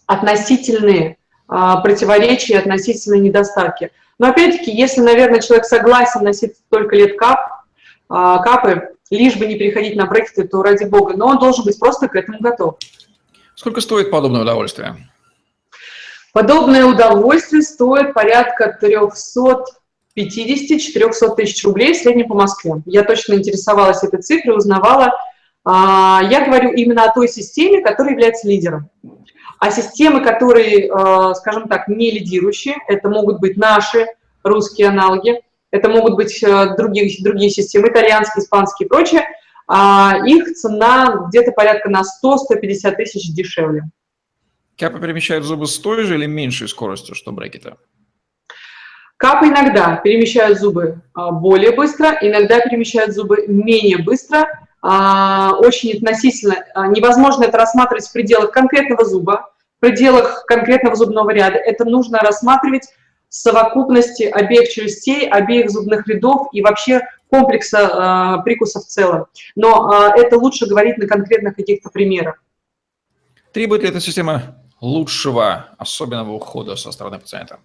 относительные 0.06 1.18
а, 1.48 1.78
противоречия, 1.82 2.60
относительные 2.60 3.22
недостатки. 3.22 3.92
Но 4.20 4.28
опять-таки, 4.28 4.72
если, 4.72 5.02
наверное, 5.02 5.42
человек 5.42 5.66
согласен 5.66 6.24
носить 6.24 6.58
столько 6.58 6.96
лет 6.96 7.18
кап, 7.18 7.40
а, 8.10 8.40
капы, 8.40 8.90
лишь 9.10 9.36
бы 9.36 9.46
не 9.46 9.56
переходить 9.56 9.96
на 9.96 10.06
брекеты, 10.06 10.48
то 10.48 10.62
ради 10.64 10.86
бога, 10.86 11.16
но 11.16 11.28
он 11.28 11.40
должен 11.40 11.66
быть 11.66 11.80
просто 11.80 12.08
к 12.08 12.16
этому 12.16 12.40
готов. 12.40 12.78
Сколько 13.56 13.82
стоит 13.82 14.12
подобное 14.12 14.42
удовольствие? 14.42 14.96
Подобное 16.34 16.86
удовольствие 16.86 17.62
стоит 17.62 18.14
порядка 18.14 18.78
300 18.80 19.66
50-400 20.18 21.36
тысяч 21.36 21.64
рублей 21.64 21.94
в 21.94 21.98
среднем 21.98 22.28
по 22.28 22.36
Москве. 22.36 22.82
Я 22.86 23.04
точно 23.04 23.36
интересовалась 23.36 24.04
этой 24.04 24.22
цифрой, 24.22 24.58
узнавала. 24.58 25.12
А, 25.64 26.22
я 26.30 26.46
говорю 26.46 26.72
именно 26.72 27.04
о 27.04 27.14
той 27.14 27.28
системе, 27.28 27.82
которая 27.82 28.14
является 28.14 28.48
лидером. 28.48 28.90
А 29.60 29.72
системы, 29.72 30.24
которые, 30.24 30.92
а, 30.92 31.34
скажем 31.36 31.68
так, 31.68 31.88
не 31.88 32.12
лидирующие, 32.12 32.76
это 32.88 33.10
могут 33.10 33.40
быть 33.40 33.58
наши 33.58 34.08
русские 34.44 34.90
аналоги, 34.90 35.40
это 35.70 35.88
могут 35.90 36.16
быть 36.16 36.44
а, 36.44 36.76
другие, 36.76 37.12
другие 37.24 37.52
системы, 37.52 37.90
итальянские, 37.90 38.44
испанские 38.44 38.88
и 38.88 38.90
прочее, 38.90 39.28
их 40.28 40.54
цена 40.56 41.28
где-то 41.30 41.54
порядка 41.54 41.90
на 41.90 42.02
100-150 42.02 42.96
тысяч 42.96 43.34
дешевле. 43.34 43.84
Капы 44.78 45.00
перемещают 45.00 45.46
зубы 45.46 45.66
с 45.66 45.80
той 45.80 46.04
же 46.04 46.16
или 46.16 46.26
меньшей 46.26 46.68
скоростью, 46.68 47.16
что 47.16 47.32
брекеты? 47.32 47.76
Капы 49.22 49.50
иногда 49.50 49.98
перемещают 49.98 50.58
зубы 50.58 51.00
а, 51.14 51.30
более 51.30 51.74
быстро, 51.74 52.18
иногда 52.22 52.60
перемещают 52.60 53.14
зубы 53.14 53.46
менее 53.48 54.00
быстро. 54.00 54.48
А, 54.82 55.52
очень 55.60 55.96
относительно 55.96 56.56
а, 56.74 56.88
невозможно 56.88 57.44
это 57.44 57.56
рассматривать 57.60 58.08
в 58.08 58.14
пределах 58.14 58.50
конкретного 58.50 59.06
зуба, 59.06 59.54
в 59.78 59.80
пределах 59.80 60.44
конкретного 60.48 60.96
зубного 60.96 61.30
ряда. 61.30 61.58
Это 61.58 61.86
нужно 61.86 62.18
рассматривать 62.18 62.88
в 63.30 63.36
совокупности 63.36 64.24
обеих 64.24 64.70
челюстей, 64.70 65.30
обеих 65.30 65.70
зубных 65.70 66.08
рядов 66.08 66.48
и 66.52 66.64
вообще 66.64 67.02
комплекса 67.30 68.42
прикуса 68.44 68.80
в 68.80 68.86
целом. 68.86 69.28
Но 69.56 70.12
это 70.18 70.40
лучше 70.40 70.66
говорить 70.66 70.98
на 70.98 71.06
конкретных 71.06 71.56
каких-то 71.56 71.92
примерах. 71.92 72.44
Требует 73.54 73.84
ли 73.84 73.90
эта 73.90 74.02
система 74.02 74.58
лучшего 74.82 75.68
особенного 75.78 76.32
ухода 76.32 76.76
со 76.76 76.92
стороны 76.92 77.20
пациента? 77.20 77.60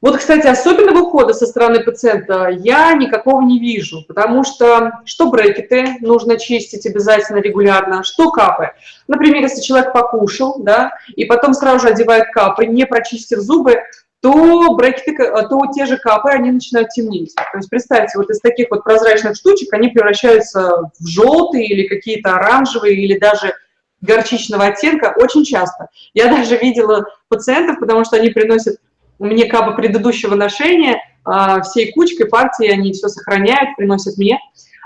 Вот, 0.00 0.16
кстати, 0.16 0.46
особенного 0.46 1.00
ухода 1.00 1.34
со 1.34 1.46
стороны 1.46 1.84
пациента 1.84 2.48
я 2.48 2.94
никакого 2.94 3.42
не 3.42 3.58
вижу, 3.58 4.02
потому 4.08 4.44
что 4.44 5.00
что 5.04 5.30
брекеты 5.30 5.96
нужно 6.00 6.38
чистить 6.38 6.86
обязательно 6.86 7.38
регулярно, 7.38 8.02
что 8.02 8.30
капы. 8.30 8.70
Например, 9.08 9.42
если 9.42 9.60
человек 9.60 9.92
покушал, 9.92 10.56
да, 10.60 10.92
и 11.16 11.26
потом 11.26 11.52
сразу 11.52 11.80
же 11.80 11.92
одевает 11.92 12.30
капы, 12.32 12.64
не 12.64 12.86
прочистив 12.86 13.40
зубы, 13.40 13.76
то 14.22 14.74
брекеты, 14.74 15.16
то 15.18 15.60
те 15.74 15.84
же 15.84 15.98
капы, 15.98 16.30
они 16.30 16.50
начинают 16.50 16.88
темнеть. 16.90 17.34
То 17.34 17.58
есть 17.58 17.68
представьте, 17.68 18.16
вот 18.16 18.30
из 18.30 18.40
таких 18.40 18.68
вот 18.70 18.84
прозрачных 18.84 19.36
штучек 19.36 19.72
они 19.72 19.88
превращаются 19.88 20.90
в 20.98 21.06
желтые 21.06 21.66
или 21.66 21.86
какие-то 21.86 22.36
оранжевые, 22.36 22.96
или 22.96 23.18
даже 23.18 23.54
горчичного 24.00 24.66
оттенка 24.66 25.14
очень 25.18 25.44
часто. 25.44 25.88
Я 26.14 26.28
даже 26.28 26.56
видела 26.56 27.04
пациентов, 27.28 27.80
потому 27.80 28.04
что 28.04 28.16
они 28.16 28.30
приносят 28.30 28.76
мне 29.20 29.44
капы 29.46 29.74
предыдущего 29.74 30.34
ношения, 30.34 31.00
а, 31.24 31.60
всей 31.62 31.92
кучкой 31.92 32.26
партии 32.26 32.66
они 32.66 32.92
все 32.92 33.08
сохраняют, 33.08 33.76
приносят 33.76 34.16
мне. 34.18 34.38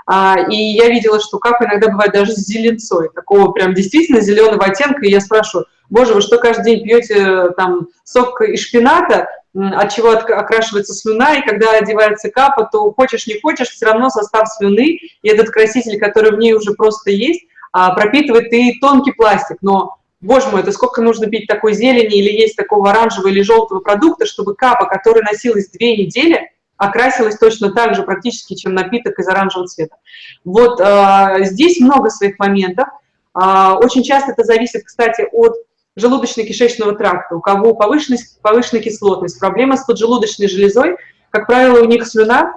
А, 0.05 0.35
и 0.49 0.55
я 0.55 0.89
видела, 0.89 1.19
что 1.19 1.39
капы 1.39 1.65
иногда 1.65 1.89
бывает 1.89 2.13
даже 2.13 2.33
с 2.33 2.45
зеленцой, 2.45 3.09
такого 3.15 3.51
прям 3.51 3.73
действительно 3.73 4.21
зеленого 4.21 4.65
оттенка. 4.65 5.05
И 5.05 5.09
я 5.09 5.19
спрашиваю, 5.19 5.65
боже, 5.89 6.13
вы 6.13 6.21
что 6.21 6.37
каждый 6.37 6.65
день 6.65 6.83
пьете 6.83 7.49
там 7.57 7.87
сок 8.03 8.41
из 8.41 8.59
шпината, 8.59 9.27
от 9.55 9.93
чего 9.93 10.11
окрашивается 10.11 10.93
слюна, 10.93 11.35
и 11.35 11.47
когда 11.47 11.71
одевается 11.71 12.29
капа, 12.29 12.67
то 12.69 12.91
хочешь 12.91 13.25
не 13.25 13.39
хочешь, 13.39 13.69
все 13.69 13.85
равно 13.85 14.09
состав 14.09 14.49
слюны 14.49 14.99
и 15.21 15.29
этот 15.29 15.49
краситель, 15.49 15.97
который 15.97 16.35
в 16.35 16.39
ней 16.39 16.53
уже 16.53 16.73
просто 16.73 17.11
есть, 17.11 17.45
а, 17.71 17.95
пропитывает 17.95 18.51
и 18.51 18.77
тонкий 18.79 19.13
пластик. 19.13 19.57
Но 19.61 19.95
боже 20.25 20.49
мой, 20.49 20.61
это 20.61 20.71
сколько 20.71 21.01
нужно 21.01 21.27
пить 21.27 21.47
такой 21.47 21.73
зелени 21.73 22.17
или 22.17 22.31
есть 22.31 22.55
такого 22.55 22.89
оранжевого 22.89 23.29
или 23.29 23.41
желтого 23.41 23.79
продукта, 23.79 24.25
чтобы 24.25 24.55
капа, 24.55 24.85
которая 24.85 25.23
носилась 25.23 25.69
две 25.69 25.95
недели, 25.95 26.51
окрасилась 26.77 27.37
точно 27.37 27.71
так 27.71 27.95
же 27.95 28.03
практически, 28.03 28.55
чем 28.55 28.73
напиток 28.73 29.17
из 29.19 29.27
оранжевого 29.27 29.67
цвета. 29.67 29.95
Вот 30.43 30.81
э, 30.81 31.45
здесь 31.45 31.79
много 31.79 32.09
своих 32.09 32.37
моментов. 32.39 32.87
Э, 33.33 33.73
очень 33.81 34.03
часто 34.03 34.31
это 34.31 34.43
зависит, 34.43 34.83
кстати, 34.83 35.27
от 35.31 35.53
желудочно-кишечного 35.97 36.95
тракта. 36.97 37.35
У 37.35 37.41
кого 37.41 37.73
повышенная, 37.75 38.19
повышенная 38.41 38.83
кислотность, 38.83 39.39
проблема 39.39 39.77
с 39.77 39.85
поджелудочной 39.85 40.47
железой, 40.47 40.97
как 41.29 41.47
правило, 41.47 41.81
у 41.81 41.85
них 41.85 42.05
слюна, 42.07 42.53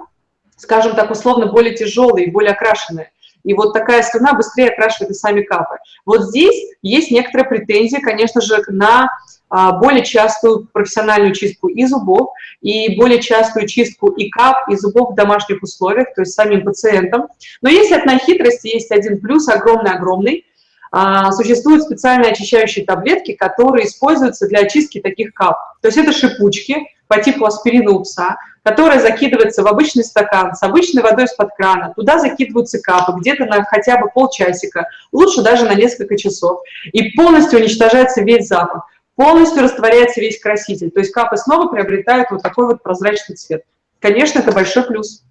скажем 0.57 0.95
так, 0.95 1.11
условно 1.11 1.47
более 1.47 1.75
тяжелая 1.75 2.23
и 2.23 2.31
более 2.31 2.51
окрашенная. 2.51 3.11
И 3.43 3.53
вот 3.53 3.73
такая 3.73 4.03
слюна 4.03 4.33
быстрее 4.33 4.69
окрашивает 4.69 5.11
и 5.11 5.13
сами 5.13 5.41
капы. 5.41 5.77
Вот 6.05 6.23
здесь 6.23 6.75
есть 6.81 7.11
некоторая 7.11 7.47
претензия, 7.47 8.01
конечно 8.01 8.41
же, 8.41 8.61
на 8.67 9.09
а, 9.49 9.73
более 9.73 10.03
частую 10.03 10.67
профессиональную 10.71 11.33
чистку 11.33 11.67
и 11.67 11.85
зубов, 11.85 12.29
и 12.61 12.95
более 12.97 13.21
частую 13.21 13.67
чистку 13.67 14.09
и 14.09 14.29
кап, 14.29 14.69
и 14.69 14.75
зубов 14.75 15.11
в 15.11 15.15
домашних 15.15 15.63
условиях, 15.63 16.13
то 16.13 16.21
есть 16.21 16.33
самим 16.33 16.63
пациентам. 16.63 17.27
Но 17.61 17.69
если 17.69 17.95
от 17.95 18.05
на 18.05 18.19
хитрости 18.19 18.67
есть 18.67 18.91
один 18.91 19.19
плюс, 19.19 19.47
огромный-огромный, 19.47 20.45
а, 20.91 21.31
существуют 21.31 21.83
специальные 21.83 22.31
очищающие 22.31 22.85
таблетки, 22.85 23.33
которые 23.33 23.87
используются 23.87 24.47
для 24.47 24.61
очистки 24.61 24.99
таких 24.99 25.33
кап. 25.33 25.57
То 25.81 25.87
есть 25.87 25.97
это 25.97 26.11
шипучки 26.11 26.87
по 27.09 27.19
типу 27.19 27.43
аспирина 27.45 27.91
у 27.91 28.03
пса, 28.03 28.37
которая 28.63 29.01
закидывается 29.01 29.63
в 29.63 29.67
обычный 29.67 30.03
стакан 30.03 30.53
с 30.53 30.61
обычной 30.61 31.01
водой 31.01 31.25
из-под 31.25 31.49
крана. 31.55 31.91
Туда 31.95 32.19
закидываются 32.19 32.79
капы 32.79 33.13
где-то 33.19 33.45
на 33.45 33.63
хотя 33.63 33.97
бы 33.97 34.09
полчасика, 34.13 34.87
лучше 35.11 35.41
даже 35.41 35.65
на 35.65 35.73
несколько 35.73 36.17
часов. 36.17 36.61
И 36.93 37.11
полностью 37.17 37.59
уничтожается 37.59 38.21
весь 38.21 38.47
запах, 38.47 38.85
полностью 39.15 39.63
растворяется 39.63 40.21
весь 40.21 40.39
краситель. 40.39 40.91
То 40.91 40.99
есть 40.99 41.11
капы 41.11 41.35
снова 41.35 41.67
приобретают 41.67 42.29
вот 42.29 42.43
такой 42.43 42.67
вот 42.67 42.83
прозрачный 42.83 43.35
цвет. 43.35 43.63
Конечно, 43.99 44.39
это 44.39 44.51
большой 44.51 44.83
плюс. 44.83 45.23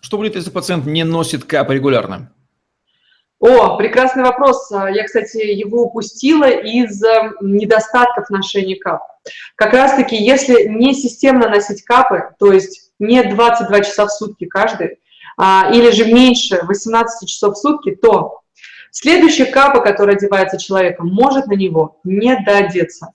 Что 0.00 0.18
будет, 0.18 0.34
если 0.34 0.50
пациент 0.50 0.84
не 0.84 1.04
носит 1.04 1.44
капы 1.44 1.74
регулярно? 1.74 2.32
О, 3.38 3.76
прекрасный 3.76 4.22
вопрос. 4.22 4.70
Я, 4.70 5.04
кстати, 5.04 5.36
его 5.36 5.82
упустила 5.82 6.48
из 6.48 7.02
недостатков 7.40 8.30
ношения 8.30 8.76
кап. 8.76 9.02
Как 9.56 9.72
раз-таки, 9.74 10.16
если 10.16 10.64
не 10.68 10.94
системно 10.94 11.48
носить 11.48 11.82
капы, 11.82 12.30
то 12.38 12.52
есть 12.52 12.92
не 12.98 13.22
22 13.22 13.80
часа 13.80 14.06
в 14.06 14.10
сутки 14.10 14.46
каждый, 14.46 14.98
а, 15.36 15.70
или 15.72 15.90
же 15.90 16.06
меньше 16.06 16.60
18 16.62 17.28
часов 17.28 17.54
в 17.54 17.58
сутки, 17.58 17.94
то 17.94 18.40
следующая 18.90 19.46
капа, 19.46 19.80
которая 19.80 20.16
одевается 20.16 20.56
человеком, 20.58 21.08
может 21.08 21.46
на 21.46 21.54
него 21.54 22.00
не 22.04 22.36
додеться. 22.42 23.08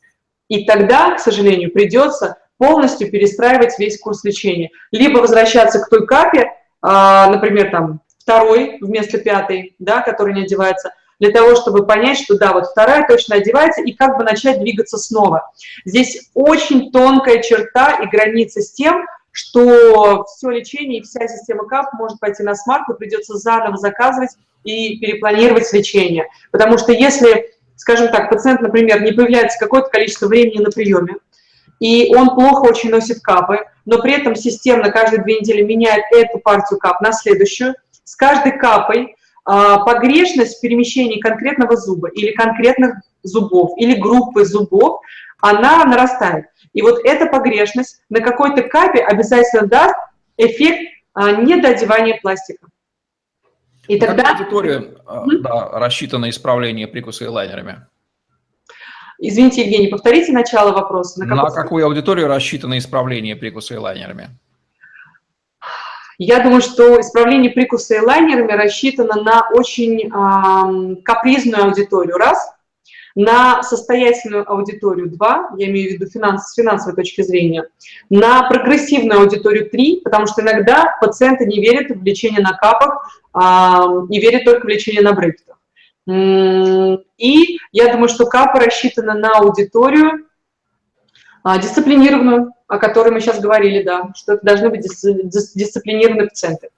И 0.47 0.65
тогда, 0.65 1.15
к 1.15 1.19
сожалению, 1.19 1.71
придется 1.71 2.38
полностью 2.57 3.10
перестраивать 3.10 3.79
весь 3.79 3.99
курс 3.99 4.23
лечения. 4.23 4.69
Либо 4.91 5.17
возвращаться 5.17 5.79
к 5.79 5.89
той 5.89 6.05
капе, 6.05 6.51
а, 6.81 7.27
например, 7.31 7.71
там, 7.71 8.01
второй 8.32 8.78
вместо 8.80 9.17
пятой, 9.17 9.76
да, 9.80 10.02
который 10.02 10.34
не 10.34 10.44
одевается, 10.44 10.94
для 11.20 11.32
того, 11.32 11.56
чтобы 11.56 11.86
понять, 11.86 12.17
что 12.17 12.38
да, 12.38 12.54
вот 12.54 12.67
вторая 12.67 13.06
точно 13.08 13.36
одевается, 13.36 13.82
и 13.82 13.91
как 13.91 14.17
бы 14.17 14.24
начать 14.24 14.60
двигаться 14.60 14.98
снова. 14.98 15.52
Здесь 15.86 16.30
очень 16.34 16.91
тонкая 16.91 17.41
черта 17.41 18.00
и 18.02 18.08
граница 18.08 18.62
с 18.62 18.72
тем, 18.72 19.06
что 19.32 20.26
все 20.26 20.50
лечение 20.50 21.00
и 21.00 21.04
вся 21.04 21.28
система 21.28 21.67
КАП 21.67 21.94
может 21.94 22.20
пойти 22.20 22.41
на 22.41 22.56
смарку, 22.56 22.94
придется 22.94 23.38
заново 23.38 23.78
заказывать 23.78 24.32
и 24.63 24.98
перепланировать 25.00 25.72
лечение. 25.74 26.28
Потому 26.52 26.78
что 26.78 26.91
если, 26.91 27.54
скажем 27.76 28.08
так, 28.10 28.30
пациент, 28.30 28.62
например, 28.62 29.04
не 29.04 29.12
появляется 29.12 29.60
какое-то 29.60 29.89
количество 29.89 30.28
времени 30.28 30.63
на 30.63 30.72
приеме, 30.72 31.17
и 31.80 32.15
он 32.15 32.30
плохо 32.36 32.67
очень 32.67 32.89
носит 32.89 33.22
капы, 33.22 33.60
но 33.86 34.02
при 34.02 34.13
этом 34.13 34.36
системно 34.36 34.89
каждые 34.89 35.24
две 35.24 35.39
недели 35.39 35.62
меняет 35.62 36.04
эту 36.12 36.39
партию 36.39 36.80
кап 36.80 37.02
на 37.02 37.12
следующую, 37.12 37.76
с 38.03 38.15
каждой 38.15 38.57
капой 38.57 39.15
а, 39.45 39.79
погрешность 39.79 40.57
в 40.57 40.61
перемещении 40.61 41.19
конкретного 41.19 41.75
зуба 41.75 42.09
или 42.09 42.31
конкретных 42.31 42.95
зубов, 43.23 43.71
или 43.77 43.99
группы 43.99 44.45
зубов, 44.45 45.01
она 45.39 45.83
нарастает. 45.85 46.45
И 46.73 46.81
вот 46.81 46.99
эта 47.03 47.25
погрешность 47.25 48.01
на 48.09 48.21
какой-то 48.21 48.63
капе 48.63 48.99
обязательно 48.99 49.67
даст 49.67 49.95
эффект 50.37 50.91
а, 51.13 51.31
недоодевания 51.31 52.19
пластика. 52.21 52.67
И 53.87 53.99
тогда... 53.99 54.31
аудитория 54.31 54.79
mm-hmm. 54.79 55.37
да, 55.39 55.79
рассчитана 55.79 56.27
на 56.27 56.29
исправление 56.29 56.87
прикуса 56.87 57.29
лайнерами? 57.29 57.87
Извините, 59.17 59.61
Евгений, 59.61 59.87
повторите 59.87 60.31
начало 60.31 60.71
вопроса. 60.71 61.23
На, 61.25 61.35
на 61.35 61.49
какую 61.49 61.85
аудиторию 61.85 62.27
рассчитано 62.27 62.77
исправление 62.77 63.35
прикуса 63.35 63.79
лайнерами? 63.79 64.29
Я 66.23 66.43
думаю, 66.43 66.62
что 66.62 67.01
исправление 67.01 67.49
прикуса 67.49 67.99
лайнерами 67.99 68.51
рассчитано 68.51 69.23
на 69.23 69.49
очень 69.49 70.07
э, 70.07 71.01
капризную 71.03 71.65
аудиторию, 71.65 72.17
раз– 72.17 72.53
на 73.15 73.63
состоятельную 73.63 74.49
аудиторию. 74.49 75.10
2, 75.10 75.51
я 75.57 75.67
имею 75.67 75.89
в 75.89 75.93
виду 75.93 76.10
финанс, 76.10 76.49
с 76.49 76.55
финансовой 76.55 76.95
точки 76.95 77.21
зрения, 77.21 77.65
на 78.12 78.47
прогрессивную 78.47 79.21
аудиторию. 79.21 79.69
3, 79.69 80.01
потому 80.03 80.27
что 80.27 80.41
иногда 80.41 80.95
пациенты 81.01 81.45
не 81.45 81.60
верят 81.60 81.89
в 81.89 82.03
лечение 82.03 82.41
на 82.41 82.53
капах, 82.53 83.21
а, 83.34 83.88
не 84.07 84.19
верят 84.19 84.45
только 84.45 84.65
в 84.65 84.69
лечение 84.69 85.01
на 85.01 85.13
брекетах. 85.13 85.57
И 86.07 87.57
я 87.71 87.91
думаю, 87.91 88.10
что 88.10 88.27
капа 88.27 88.60
рассчитана 88.60 89.13
на 89.13 89.39
аудиторию 89.39 90.27
а, 91.43 91.57
дисциплинированную, 91.57 92.53
о 92.71 92.77
которой 92.77 93.12
мы 93.12 93.19
сейчас 93.19 93.41
говорили, 93.41 93.84
да, 93.84 94.13
что 94.15 94.36
это 94.36 94.45
должны 94.45 94.69
быть 94.69 94.81
дисциплинированные 94.81 96.29
пациенты. 96.29 96.69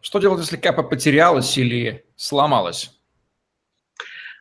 Что 0.00 0.20
делать, 0.20 0.40
если 0.40 0.56
капа 0.56 0.82
потерялась 0.82 1.58
или 1.58 2.06
сломалась? 2.16 2.90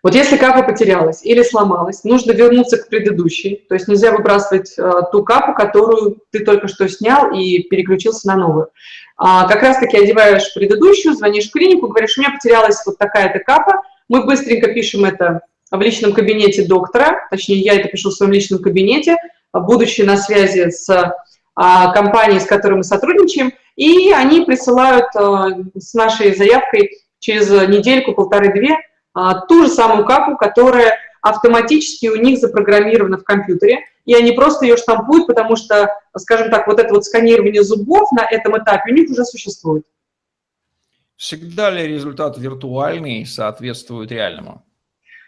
Вот 0.04 0.16
если 0.16 0.38
капа 0.38 0.64
потерялась 0.64 1.26
или 1.26 1.44
сломалась, 1.44 2.06
нужно 2.06 2.32
вернуться 2.32 2.78
к 2.78 2.88
предыдущей, 2.88 3.66
то 3.68 3.76
есть 3.76 3.90
нельзя 3.90 4.14
выбрасывать 4.14 4.76
э, 4.78 4.92
ту 5.12 5.26
капу, 5.26 5.54
которую 5.54 6.20
ты 6.32 6.46
только 6.46 6.70
что 6.70 6.88
снял 6.88 7.34
и 7.34 7.64
переключился 7.64 8.28
на 8.28 8.38
новую. 8.38 8.70
А, 9.18 9.46
как 9.46 9.62
раз-таки 9.62 9.98
одеваешь 9.98 10.54
предыдущую, 10.54 11.16
звонишь 11.16 11.50
в 11.50 11.52
клинику, 11.52 11.88
говоришь, 11.88 12.18
у 12.18 12.22
меня 12.22 12.32
потерялась 12.32 12.82
вот 12.86 12.98
такая-то 12.98 13.40
капа, 13.40 13.82
мы 14.08 14.24
быстренько 14.24 14.72
пишем 14.72 15.04
это 15.04 15.42
в 15.70 15.82
личном 15.82 16.14
кабинете 16.14 16.66
доктора, 16.66 17.28
точнее, 17.30 17.60
я 17.60 17.74
это 17.74 17.90
пишу 17.90 18.10
в 18.10 18.14
своем 18.14 18.32
личном 18.32 18.62
кабинете, 18.62 19.18
будучи 19.54 20.02
на 20.02 20.18
связи 20.18 20.70
с 20.70 21.14
а, 21.56 21.92
компанией, 21.94 22.40
с 22.40 22.46
которой 22.46 22.76
мы 22.76 22.84
сотрудничаем, 22.84 23.54
и 23.76 24.12
они 24.12 24.42
присылают 24.42 25.08
а, 25.16 25.50
с 25.76 25.94
нашей 25.94 26.36
заявкой 26.36 26.92
через 27.20 27.50
недельку, 27.50 28.14
полторы-две 28.14 28.78
ту 29.48 29.64
же 29.64 29.70
самую 29.70 30.06
капу, 30.06 30.38
которая 30.38 30.94
автоматически 31.22 32.08
у 32.08 32.18
них 32.18 32.40
запрограммирована 32.40 33.18
в 33.18 33.24
компьютере, 33.24 33.80
и 34.06 34.14
они 34.14 34.32
просто 34.32 34.66
ее 34.66 34.78
штампуют, 34.78 35.28
потому 35.28 35.56
что, 35.56 35.90
скажем 36.16 36.50
так, 36.50 36.68
вот 36.68 36.80
это 36.80 36.94
вот 36.94 37.04
сканирование 37.06 37.64
зубов 37.64 38.12
на 38.12 38.24
этом 38.24 38.58
этапе 38.58 38.92
у 38.92 38.96
них 38.96 39.10
уже 39.10 39.26
существует. 39.26 39.86
Всегда 41.18 41.72
ли 41.72 41.88
результат 41.88 42.38
виртуальный 42.38 43.26
соответствует 43.26 44.12
реальному? 44.12 44.64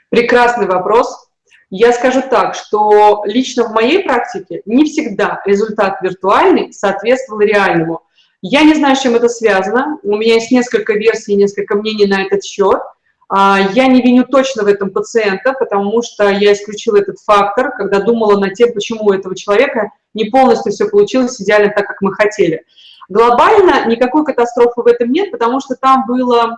Прекрасный 0.10 0.68
вопрос. 0.68 1.29
Я 1.70 1.94
скажу 1.94 2.22
так, 2.30 2.56
что 2.56 3.24
лично 3.26 3.66
в 3.66 3.72
моей 3.72 4.04
практике 4.04 4.62
не 4.66 4.86
всегда 4.86 5.42
результат 5.46 6.02
виртуальный 6.02 6.74
соответствовал 6.74 7.42
реальному. 7.42 8.02
Я 8.42 8.64
не 8.64 8.74
знаю, 8.74 8.96
с 8.96 9.02
чем 9.02 9.16
это 9.16 9.30
связано. 9.30 10.00
У 10.04 10.16
меня 10.16 10.36
есть 10.36 10.52
несколько 10.52 10.94
версий, 10.94 11.36
несколько 11.36 11.76
мнений 11.76 12.08
на 12.08 12.24
этот 12.24 12.44
счет– 12.44 12.80
а, 13.32 13.60
я 13.74 13.88
не 13.88 14.02
виню 14.02 14.26
точно 14.26 14.64
в 14.64 14.68
этом 14.68 14.90
пациента, 14.90 15.54
потому 15.54 16.02
что 16.02 16.30
я 16.30 16.54
исключила 16.54 16.98
этот 16.98 17.20
фактор, 17.20 17.72
когда 17.78 18.00
думала 18.00 18.40
над 18.40 18.56
тем, 18.56 18.74
почему 18.74 19.06
у 19.06 19.14
этого 19.14 19.36
человека 19.36 19.92
не 20.16 20.26
полностью 20.26 20.72
все 20.72 20.90
получилось 20.90 21.40
идеально 21.40 21.72
так, 21.72 21.88
как 21.88 22.02
мы 22.02 22.12
хотели. 22.12 22.66
Глобально 23.08 23.86
никакой 23.88 24.26
катастрофы 24.26 24.82
в 24.82 24.88
этом 24.88 25.12
нет, 25.12 25.32
потому 25.32 25.60
что 25.60 25.76
там 25.76 26.06
было, 26.08 26.58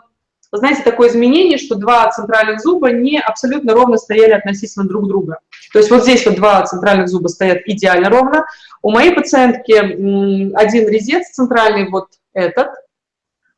знаете, 0.57 0.83
такое 0.83 1.09
изменение, 1.09 1.57
что 1.57 1.75
два 1.75 2.09
центральных 2.11 2.59
зуба 2.59 2.91
не 2.91 3.19
абсолютно 3.19 3.73
ровно 3.73 3.97
стояли 3.97 4.31
относительно 4.31 4.85
друг 4.85 5.07
друга. 5.07 5.39
То 5.71 5.79
есть 5.79 5.89
вот 5.89 6.03
здесь 6.03 6.25
вот 6.25 6.35
два 6.35 6.63
центральных 6.65 7.07
зуба 7.07 7.27
стоят 7.27 7.59
идеально 7.65 8.09
ровно. 8.09 8.45
У 8.81 8.91
моей 8.91 9.13
пациентки 9.13 9.71
один 9.71 10.89
резец 10.89 11.29
центральный, 11.29 11.89
вот 11.89 12.07
этот, 12.33 12.69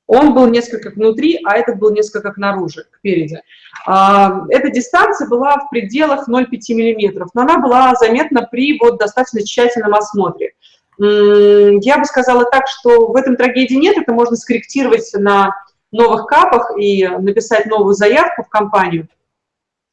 он 0.06 0.34
был 0.34 0.48
несколько 0.48 0.90
внутри, 0.90 1.40
а 1.46 1.58
этот 1.58 1.80
был 1.80 1.92
несколько 1.92 2.34
наружу, 2.36 2.82
кпереди. 2.92 3.42
А, 3.88 4.42
эта 4.50 4.70
дистанция 4.70 5.28
была 5.28 5.58
в 5.58 5.70
пределах 5.70 6.28
0,5 6.28 6.46
мм, 6.70 7.28
но 7.34 7.42
она 7.42 7.58
была 7.58 7.96
заметна 7.96 8.48
при 8.50 8.78
вот 8.80 9.00
достаточно 9.00 9.44
тщательном 9.44 9.96
осмотре. 9.96 10.54
Я 11.00 11.98
бы 11.98 12.06
сказала 12.06 12.46
так, 12.46 12.68
что 12.68 13.08
в 13.08 13.16
этом 13.16 13.36
трагедии 13.36 13.76
нет, 13.76 13.98
это 13.98 14.14
можно 14.14 14.36
скорректировать 14.36 15.10
на 15.14 15.52
новых 15.94 16.26
капах 16.28 16.72
и 16.78 17.08
написать 17.08 17.66
новую 17.66 17.94
заявку 17.94 18.44
в 18.44 18.50
компанию. 18.50 19.08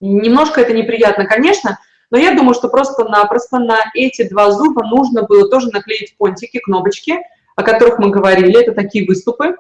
Немножко 0.00 0.60
это 0.60 0.72
неприятно, 0.72 1.26
конечно, 1.26 1.78
но 2.10 2.18
я 2.18 2.34
думаю, 2.34 2.54
что 2.54 2.68
просто-напросто 2.68 3.58
на 3.58 3.78
эти 3.94 4.28
два 4.28 4.50
зуба 4.50 4.84
нужно 4.84 5.22
было 5.22 5.48
тоже 5.48 5.68
наклеить 5.70 6.16
понтики, 6.16 6.58
кнопочки, 6.58 7.18
о 7.54 7.62
которых 7.62 7.98
мы 7.98 8.10
говорили, 8.10 8.60
это 8.60 8.72
такие 8.72 9.06
выступы, 9.06 9.56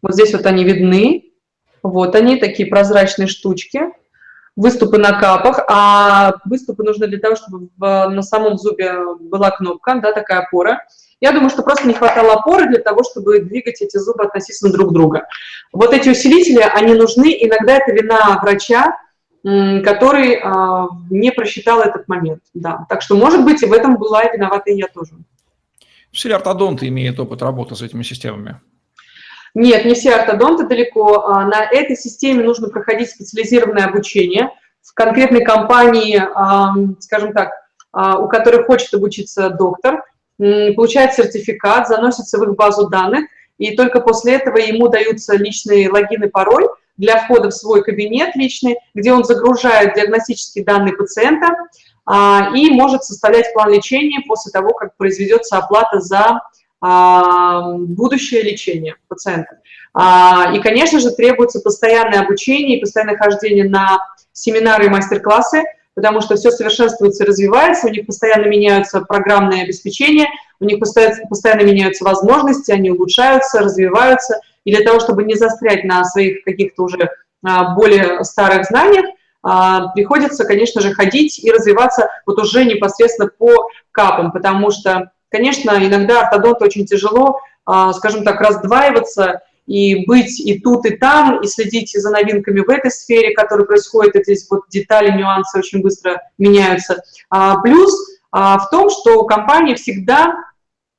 вот 0.00 0.14
здесь 0.14 0.32
вот 0.32 0.46
они 0.46 0.64
видны. 0.64 1.32
Вот 1.82 2.14
они, 2.14 2.36
такие 2.36 2.68
прозрачные 2.68 3.26
штучки. 3.26 3.82
Выступы 4.54 4.98
на 4.98 5.18
капах, 5.18 5.60
а 5.68 6.34
выступы 6.44 6.84
нужны 6.84 7.06
для 7.06 7.18
того, 7.18 7.36
чтобы 7.36 7.68
в, 7.76 8.08
на 8.10 8.22
самом 8.22 8.58
зубе 8.58 8.92
была 9.18 9.50
кнопка, 9.50 9.94
да, 9.94 10.12
такая 10.12 10.40
опора. 10.40 10.84
Я 11.22 11.30
думаю, 11.30 11.50
что 11.50 11.62
просто 11.62 11.86
не 11.86 11.94
хватало 11.94 12.32
опоры 12.32 12.68
для 12.68 12.80
того, 12.80 13.04
чтобы 13.04 13.38
двигать 13.38 13.80
эти 13.80 13.96
зубы 13.96 14.24
относительно 14.24 14.72
друг 14.72 14.92
друга. 14.92 15.28
Вот 15.72 15.94
эти 15.94 16.08
усилители, 16.08 16.58
они 16.60 16.94
нужны. 16.94 17.32
Иногда 17.38 17.76
это 17.76 17.92
вина 17.92 18.40
врача, 18.42 18.98
который 19.44 20.34
э, 20.34 20.88
не 21.10 21.30
просчитал 21.30 21.80
этот 21.80 22.08
момент. 22.08 22.42
Да. 22.54 22.86
Так 22.88 23.02
что, 23.02 23.14
может 23.14 23.44
быть, 23.44 23.62
и 23.62 23.66
в 23.66 23.72
этом 23.72 23.98
была 23.98 24.24
виновата 24.24 24.72
и 24.72 24.76
я 24.76 24.88
тоже. 24.88 25.12
Все 26.10 26.28
ли 26.28 26.34
ортодонты 26.34 26.88
имеют 26.88 27.20
опыт 27.20 27.40
работы 27.40 27.76
с 27.76 27.82
этими 27.82 28.02
системами? 28.02 28.60
Нет, 29.54 29.84
не 29.84 29.94
все 29.94 30.16
ортодонты 30.16 30.66
далеко. 30.66 31.24
А, 31.26 31.46
на 31.46 31.62
этой 31.62 31.94
системе 31.94 32.42
нужно 32.42 32.68
проходить 32.68 33.10
специализированное 33.10 33.84
обучение 33.84 34.50
в 34.82 34.92
конкретной 34.92 35.44
компании, 35.44 36.20
скажем 37.00 37.32
так, 37.32 37.52
а, 37.92 38.18
у 38.18 38.28
которой 38.28 38.64
хочет 38.64 38.92
обучиться 38.94 39.50
доктор, 39.50 40.02
получает 40.38 41.14
сертификат, 41.14 41.88
заносится 41.88 42.38
в 42.38 42.42
их 42.44 42.56
базу 42.56 42.88
данных, 42.88 43.26
и 43.58 43.76
только 43.76 44.00
после 44.00 44.34
этого 44.34 44.58
ему 44.58 44.88
даются 44.88 45.36
личные 45.36 45.90
логин 45.90 46.24
и 46.24 46.28
пароль 46.28 46.66
для 46.96 47.18
входа 47.18 47.50
в 47.50 47.54
свой 47.54 47.82
кабинет 47.82 48.34
личный, 48.34 48.76
где 48.94 49.12
он 49.12 49.24
загружает 49.24 49.94
диагностические 49.94 50.64
данные 50.64 50.94
пациента 50.94 51.56
а, 52.04 52.50
и 52.54 52.70
может 52.70 53.04
составлять 53.04 53.52
план 53.54 53.72
лечения 53.72 54.20
после 54.26 54.52
того, 54.52 54.70
как 54.70 54.96
произведется 54.96 55.58
оплата 55.58 56.00
за 56.00 56.40
а, 56.80 57.72
будущее 57.76 58.42
лечение 58.42 58.96
пациента. 59.08 59.58
А, 59.94 60.52
и, 60.54 60.60
конечно 60.60 60.98
же, 61.00 61.10
требуется 61.10 61.60
постоянное 61.60 62.20
обучение 62.20 62.78
и 62.78 62.80
постоянное 62.80 63.16
хождение 63.16 63.68
на 63.68 63.98
семинары 64.32 64.86
и 64.86 64.88
мастер-классы, 64.88 65.62
потому 65.94 66.20
что 66.20 66.36
все 66.36 66.50
совершенствуется 66.50 67.24
развивается, 67.24 67.86
у 67.86 67.90
них 67.90 68.06
постоянно 68.06 68.46
меняются 68.46 69.00
программные 69.00 69.64
обеспечения, 69.64 70.28
у 70.60 70.64
них 70.64 70.78
постоянно, 70.78 71.16
постоянно 71.28 71.62
меняются 71.62 72.04
возможности, 72.04 72.70
они 72.70 72.90
улучшаются, 72.90 73.60
развиваются. 73.60 74.40
И 74.64 74.74
для 74.74 74.84
того, 74.84 75.00
чтобы 75.00 75.24
не 75.24 75.34
застрять 75.34 75.84
на 75.84 76.04
своих 76.04 76.44
каких-то 76.44 76.84
уже 76.84 77.10
а, 77.44 77.74
более 77.74 78.22
старых 78.24 78.66
знаниях, 78.66 79.06
приходится, 79.96 80.44
конечно 80.44 80.80
же, 80.80 80.94
ходить 80.94 81.42
и 81.42 81.50
развиваться 81.50 82.08
вот 82.26 82.38
уже 82.38 82.64
непосредственно 82.64 83.28
по 83.28 83.66
капам, 83.90 84.30
потому 84.30 84.70
что 84.70 85.10
Конечно, 85.32 85.70
иногда 85.82 86.20
ортодонту 86.20 86.66
очень 86.66 86.84
тяжело, 86.84 87.40
а, 87.64 87.92
скажем 87.94 88.22
так, 88.22 88.40
раздваиваться 88.40 89.40
и 89.66 90.04
быть 90.06 90.40
и 90.40 90.58
тут, 90.60 90.86
и 90.86 90.96
там, 90.96 91.40
и 91.40 91.46
следить 91.46 91.92
за 91.92 92.10
новинками 92.10 92.60
в 92.60 92.68
этой 92.68 92.90
сфере, 92.90 93.34
которые 93.34 93.66
происходят, 93.66 94.14
здесь 94.24 94.46
вот 94.50 94.62
детали, 94.68 95.16
нюансы 95.16 95.58
очень 95.58 95.82
быстро 95.82 96.20
меняются. 96.38 97.02
А, 97.30 97.60
плюс 97.60 97.92
а, 98.30 98.58
в 98.58 98.70
том, 98.70 98.90
что 98.90 99.24
компания 99.24 99.74
всегда 99.76 100.34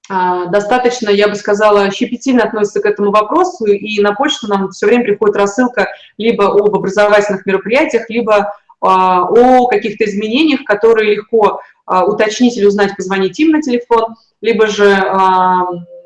а, 0.09 0.45
достаточно, 0.47 1.09
я 1.09 1.27
бы 1.27 1.35
сказала, 1.35 1.89
щепетильно 1.91 2.43
относится 2.43 2.81
к 2.81 2.85
этому 2.85 3.11
вопросу, 3.11 3.65
и 3.65 4.01
на 4.01 4.13
почту 4.13 4.47
нам 4.47 4.69
все 4.71 4.85
время 4.85 5.03
приходит 5.03 5.35
рассылка 5.35 5.87
либо 6.17 6.45
об 6.45 6.75
образовательных 6.75 7.45
мероприятиях, 7.45 8.09
либо 8.09 8.53
а, 8.81 9.23
о 9.23 9.67
каких-то 9.67 10.05
изменениях, 10.05 10.65
которые 10.65 11.15
легко 11.15 11.61
а, 11.85 12.05
уточнить 12.05 12.57
или 12.57 12.65
узнать, 12.65 12.95
позвонить 12.95 13.39
им 13.39 13.51
на 13.51 13.61
телефон, 13.61 14.15
либо 14.41 14.67
же 14.67 14.85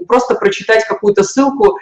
просто 0.08 0.36
прочитать 0.36 0.86
какую-то 0.86 1.24
ссылку, 1.24 1.78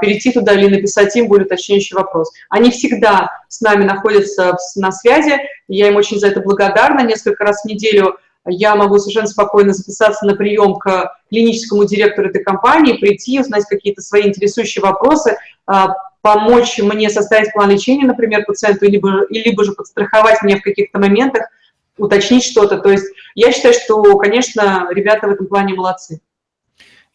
перейти 0.00 0.32
туда 0.32 0.52
или 0.52 0.68
написать 0.68 1.14
им 1.16 1.28
более 1.28 1.46
уточняющий 1.46 1.96
вопрос. 1.96 2.32
Они 2.48 2.70
всегда 2.70 3.30
с 3.48 3.60
нами 3.60 3.84
находятся 3.84 4.56
на 4.76 4.92
связи, 4.92 5.38
я 5.68 5.88
им 5.88 5.96
очень 5.96 6.18
за 6.18 6.28
это 6.28 6.40
благодарна. 6.40 7.00
Несколько 7.00 7.44
раз 7.44 7.62
в 7.62 7.66
неделю 7.66 8.18
я 8.46 8.76
могу 8.76 8.98
совершенно 8.98 9.26
спокойно 9.26 9.72
записаться 9.72 10.26
на 10.26 10.34
прием 10.34 10.74
к 10.74 11.12
клиническому 11.30 11.84
директору 11.84 12.28
этой 12.28 12.42
компании, 12.42 12.98
прийти, 12.98 13.40
узнать 13.40 13.64
какие-то 13.64 14.02
свои 14.02 14.28
интересующие 14.28 14.82
вопросы, 14.82 15.36
а, 15.66 15.94
помочь 16.20 16.78
мне 16.78 17.08
составить 17.10 17.52
план 17.52 17.70
лечения, 17.70 18.06
например, 18.06 18.44
пациенту, 18.44 18.86
либо, 18.86 19.26
либо 19.30 19.64
же 19.64 19.72
подстраховать 19.72 20.42
меня 20.42 20.58
в 20.58 20.62
каких-то 20.62 20.98
моментах, 20.98 21.48
уточнить 21.96 22.44
что-то. 22.44 22.78
То 22.78 22.90
есть 22.90 23.06
я 23.34 23.52
считаю, 23.52 23.74
что, 23.74 24.02
конечно, 24.18 24.88
ребята 24.90 25.26
в 25.26 25.30
этом 25.30 25.46
плане 25.46 25.74
молодцы. 25.74 26.20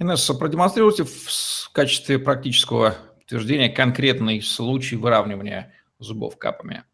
Инесса, 0.02 0.34
продемонстрируйте 0.34 1.04
в 1.04 1.70
качестве 1.74 2.20
практического 2.20 2.96
утверждения 3.22 3.68
конкретный 3.68 4.42
случай 4.42 4.96
выравнивания 4.96 5.74
зубов 6.00 6.38
капами. 6.38 6.86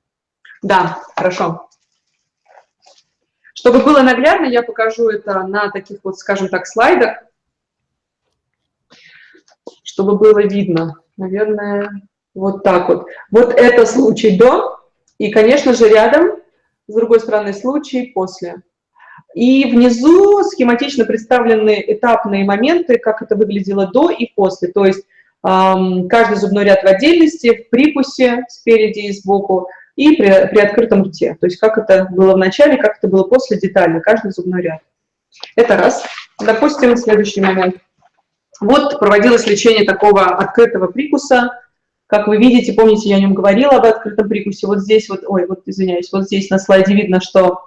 Да, 0.64 1.04
хорошо. 1.16 1.70
Чтобы 3.54 3.84
было 3.84 4.02
наглядно, 4.02 4.46
я 4.46 4.64
покажу 4.64 5.10
это 5.10 5.44
на 5.44 5.70
таких 5.70 6.00
вот, 6.04 6.18
скажем 6.18 6.50
так, 6.50 6.66
слайдах, 6.66 7.20
чтобы 9.84 10.18
было 10.18 10.40
видно. 10.40 10.96
Наверное, 11.16 11.92
вот 12.34 12.64
так 12.64 12.90
вот. 12.90 13.06
Вот 13.30 13.54
это 13.54 13.86
случай 13.86 14.36
до, 14.36 14.80
и, 15.20 15.32
конечно 15.32 15.76
же, 15.76 15.88
рядом, 15.88 16.40
с 16.88 16.94
другой 16.96 17.20
стороны, 17.20 17.54
случай 17.54 18.08
после. 18.16 18.64
И 19.36 19.70
внизу 19.70 20.44
схематично 20.46 21.04
представлены 21.04 21.84
этапные 21.86 22.46
моменты, 22.46 22.98
как 22.98 23.22
это 23.22 23.36
выглядело 23.36 23.86
до 23.86 24.10
и 24.10 24.32
после. 24.34 24.70
То 24.70 24.86
есть 24.86 25.04
каждый 25.44 26.38
зубной 26.38 26.64
ряд 26.64 26.84
в 26.84 26.88
отдельности, 26.88 27.54
в 27.54 27.70
прикусе 27.70 28.46
спереди 28.48 29.00
и 29.00 29.12
сбоку, 29.12 29.68
и 29.98 30.16
при, 30.16 30.48
при 30.48 30.60
открытом 30.60 31.04
рте. 31.04 31.36
То 31.40 31.48
есть 31.48 31.60
как 31.60 31.78
это 31.78 32.08
было 32.10 32.34
в 32.34 32.38
начале, 32.38 32.78
как 32.78 32.98
это 32.98 33.10
было 33.10 33.24
после, 33.24 33.60
детально, 33.60 34.00
каждый 34.00 34.32
зубной 34.32 34.62
ряд. 34.62 34.80
Это 35.58 35.76
раз. 35.76 36.06
Допустим, 36.40 36.96
следующий 36.96 37.42
момент. 37.42 37.76
Вот 38.62 39.00
проводилось 39.00 39.46
лечение 39.48 39.84
такого 39.84 40.28
открытого 40.28 40.88
прикуса. 40.88 41.52
Как 42.08 42.28
вы 42.28 42.38
видите, 42.38 42.72
помните, 42.72 43.10
я 43.10 43.18
о 43.18 43.20
нем 43.20 43.34
говорила, 43.34 43.74
об 43.74 43.86
открытом 43.86 44.30
прикусе. 44.30 44.66
Вот 44.66 44.80
здесь 44.80 45.10
вот, 45.10 45.24
ой, 45.28 45.46
вот 45.46 45.64
извиняюсь, 45.66 46.10
вот 46.14 46.24
здесь 46.24 46.50
на 46.50 46.58
слайде 46.58 46.94
видно, 46.94 47.20
что 47.20 47.60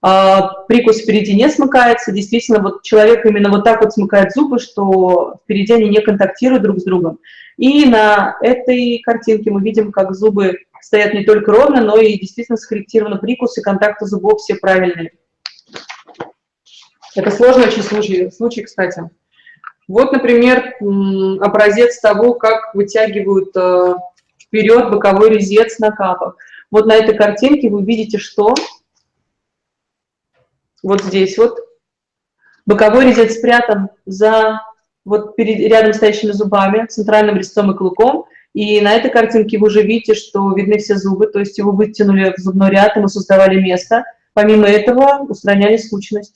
прикус 0.00 1.00
впереди 1.00 1.34
не 1.34 1.48
смыкается. 1.50 2.12
Действительно, 2.12 2.60
вот 2.60 2.82
человек 2.82 3.26
именно 3.26 3.50
вот 3.50 3.64
так 3.64 3.82
вот 3.82 3.92
смыкает 3.92 4.32
зубы, 4.32 4.58
что 4.58 5.36
впереди 5.44 5.74
они 5.74 5.88
не 5.88 6.00
контактируют 6.00 6.62
друг 6.62 6.78
с 6.78 6.84
другом. 6.84 7.18
И 7.56 7.84
на 7.84 8.36
этой 8.40 9.00
картинке 9.04 9.50
мы 9.50 9.60
видим, 9.60 9.92
как 9.92 10.14
зубы 10.14 10.60
стоят 10.80 11.12
не 11.12 11.24
только 11.24 11.52
ровно, 11.52 11.82
но 11.82 11.98
и 11.98 12.18
действительно 12.18 12.56
скорректированы 12.56 13.18
прикус 13.18 13.58
и 13.58 13.62
контакты 13.62 14.06
зубов 14.06 14.40
все 14.40 14.54
правильные. 14.54 15.12
Это 17.14 17.30
сложный 17.30 17.66
очень 17.66 17.82
случай, 17.82 18.30
случай, 18.30 18.62
кстати. 18.62 19.02
Вот, 19.88 20.12
например, 20.12 20.76
образец 21.40 21.98
того, 22.00 22.34
как 22.34 22.74
вытягивают 22.74 23.50
э, 23.56 23.94
вперед 24.38 24.90
боковой 24.90 25.30
резец 25.30 25.80
на 25.80 25.90
капах. 25.90 26.36
Вот 26.70 26.86
на 26.86 26.94
этой 26.94 27.16
картинке 27.16 27.68
вы 27.68 27.84
видите, 27.84 28.18
что 28.18 28.54
вот 30.82 31.02
здесь 31.02 31.36
вот 31.38 31.58
боковой 32.66 33.06
резец 33.06 33.36
спрятан 33.36 33.88
за 34.06 34.62
вот 35.04 35.36
перед, 35.36 35.58
рядом 35.70 35.92
стоящими 35.92 36.32
зубами, 36.32 36.86
центральным 36.86 37.36
резцом 37.36 37.70
и 37.70 37.76
клыком, 37.76 38.26
и 38.52 38.80
на 38.80 38.94
этой 38.94 39.10
картинке 39.10 39.58
вы 39.58 39.68
уже 39.68 39.82
видите, 39.82 40.14
что 40.14 40.52
видны 40.52 40.78
все 40.78 40.96
зубы, 40.96 41.26
то 41.26 41.38
есть 41.38 41.58
его 41.58 41.72
вытянули 41.72 42.34
в 42.36 42.40
зубной 42.40 42.70
ряд, 42.70 42.96
ему 42.96 43.08
создавали 43.08 43.60
место. 43.60 44.04
Помимо 44.32 44.66
этого 44.66 45.24
устраняли 45.28 45.76
скучность. 45.76 46.34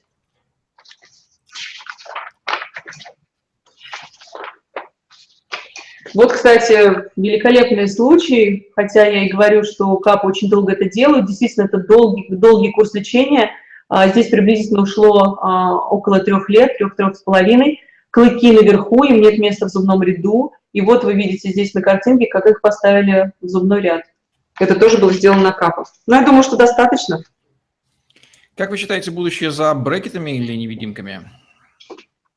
Вот, 6.14 6.32
кстати, 6.32 7.10
великолепный 7.16 7.88
случай, 7.88 8.70
хотя 8.76 9.04
я 9.04 9.24
и 9.24 9.30
говорю, 9.30 9.64
что 9.64 9.96
КАП 9.96 10.24
очень 10.24 10.48
долго 10.48 10.72
это 10.72 10.88
делают, 10.88 11.26
действительно, 11.26 11.64
это 11.64 11.78
долгий, 11.78 12.26
долгий 12.28 12.70
курс 12.70 12.94
лечения. 12.94 13.50
А, 13.96 14.08
здесь 14.08 14.26
приблизительно 14.26 14.82
ушло 14.82 15.38
а, 15.40 15.76
около 15.76 16.18
трех 16.18 16.48
лет, 16.48 16.76
трех-трех 16.78 17.14
с 17.14 17.22
половиной. 17.22 17.80
Клыки 18.10 18.50
наверху, 18.50 19.04
им 19.04 19.20
нет 19.20 19.38
места 19.38 19.66
в 19.66 19.68
зубном 19.68 20.02
ряду. 20.02 20.52
И 20.72 20.80
вот 20.80 21.04
вы 21.04 21.14
видите 21.14 21.50
здесь 21.50 21.74
на 21.74 21.80
картинке, 21.80 22.26
как 22.26 22.44
их 22.46 22.60
поставили 22.60 23.30
в 23.40 23.46
зубной 23.46 23.82
ряд. 23.82 24.02
Это 24.58 24.74
тоже 24.74 24.98
было 24.98 25.12
сделано 25.12 25.42
на 25.42 25.52
капах. 25.52 25.92
Но 26.08 26.16
я 26.16 26.26
думаю, 26.26 26.42
что 26.42 26.56
достаточно. 26.56 27.22
Как 28.56 28.70
вы 28.70 28.78
считаете, 28.78 29.12
будущее 29.12 29.52
за 29.52 29.72
брекетами 29.74 30.32
или 30.38 30.54
невидимками? 30.56 31.30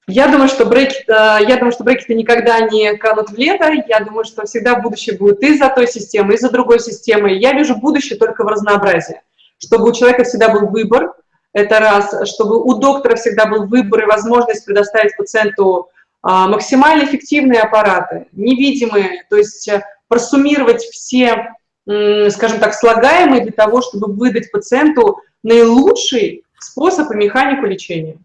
Я 0.08 0.28
думаю, 0.28 0.50
что 0.50 0.64
брекеты, 0.64 1.12
я 1.12 1.56
думаю, 1.56 1.72
что 1.72 1.84
брекеты 1.84 2.14
никогда 2.14 2.60
не 2.60 2.96
канут 2.98 3.32
в 3.32 3.36
лето. 3.36 3.72
Я 3.88 4.02
думаю, 4.02 4.26
что 4.26 4.46
всегда 4.46 4.76
будущее 4.76 5.18
будет 5.18 5.42
и 5.42 5.58
за 5.58 5.70
той 5.70 5.88
системой, 5.88 6.36
и 6.36 6.40
за 6.40 6.52
другой 6.52 6.80
системой. 6.80 7.40
Я 7.40 7.54
вижу 7.54 7.76
будущее 7.76 8.20
только 8.20 8.44
в 8.44 8.48
разнообразии. 8.48 9.22
Чтобы 9.58 9.90
у 9.90 9.92
человека 9.92 10.24
всегда 10.24 10.50
был 10.50 10.68
выбор, 10.68 11.16
это 11.58 11.80
раз, 11.80 12.30
чтобы 12.30 12.62
у 12.64 12.76
доктора 12.76 13.16
всегда 13.16 13.48
был 13.48 13.66
выбор 13.66 14.04
и 14.04 14.06
возможность 14.06 14.64
предоставить 14.64 15.18
пациенту 15.18 15.90
а, 16.22 16.48
максимально 16.48 17.06
эффективные 17.06 17.62
аппараты, 17.62 18.28
невидимые, 18.32 19.26
то 19.30 19.38
есть 19.38 19.68
э, 19.68 19.84
просуммировать 20.08 20.84
все, 20.84 21.56
скажем 21.86 22.60
так, 22.60 22.74
слагаемые 22.74 23.42
для 23.42 23.52
того, 23.52 23.82
чтобы 23.82 24.14
выдать 24.14 24.52
пациенту 24.52 25.20
наилучший 25.42 26.44
способ 26.60 27.12
и 27.12 27.16
механику 27.16 27.66
лечения. 27.66 28.18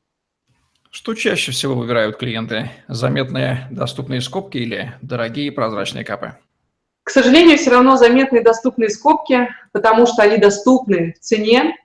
Что 0.91 1.15
чаще 1.15 1.53
всего 1.53 1.75
выбирают 1.75 2.19
клиенты? 2.19 2.71
Заметные 2.87 3.67
доступные 3.71 4.21
скобки 4.21 4.59
или 4.59 4.93
дорогие 5.01 5.51
прозрачные 5.51 6.05
капы? 6.05 6.37
К 7.05 7.11
сожалению, 7.11 7.57
все 7.57 7.71
равно 7.71 7.97
заметные 7.97 8.43
доступные 8.43 8.91
скобки, 8.91 9.49
потому 9.73 10.07
что 10.07 10.23
они 10.23 10.37
доступны 10.37 11.15
в 11.15 11.21
цене, 11.21 11.77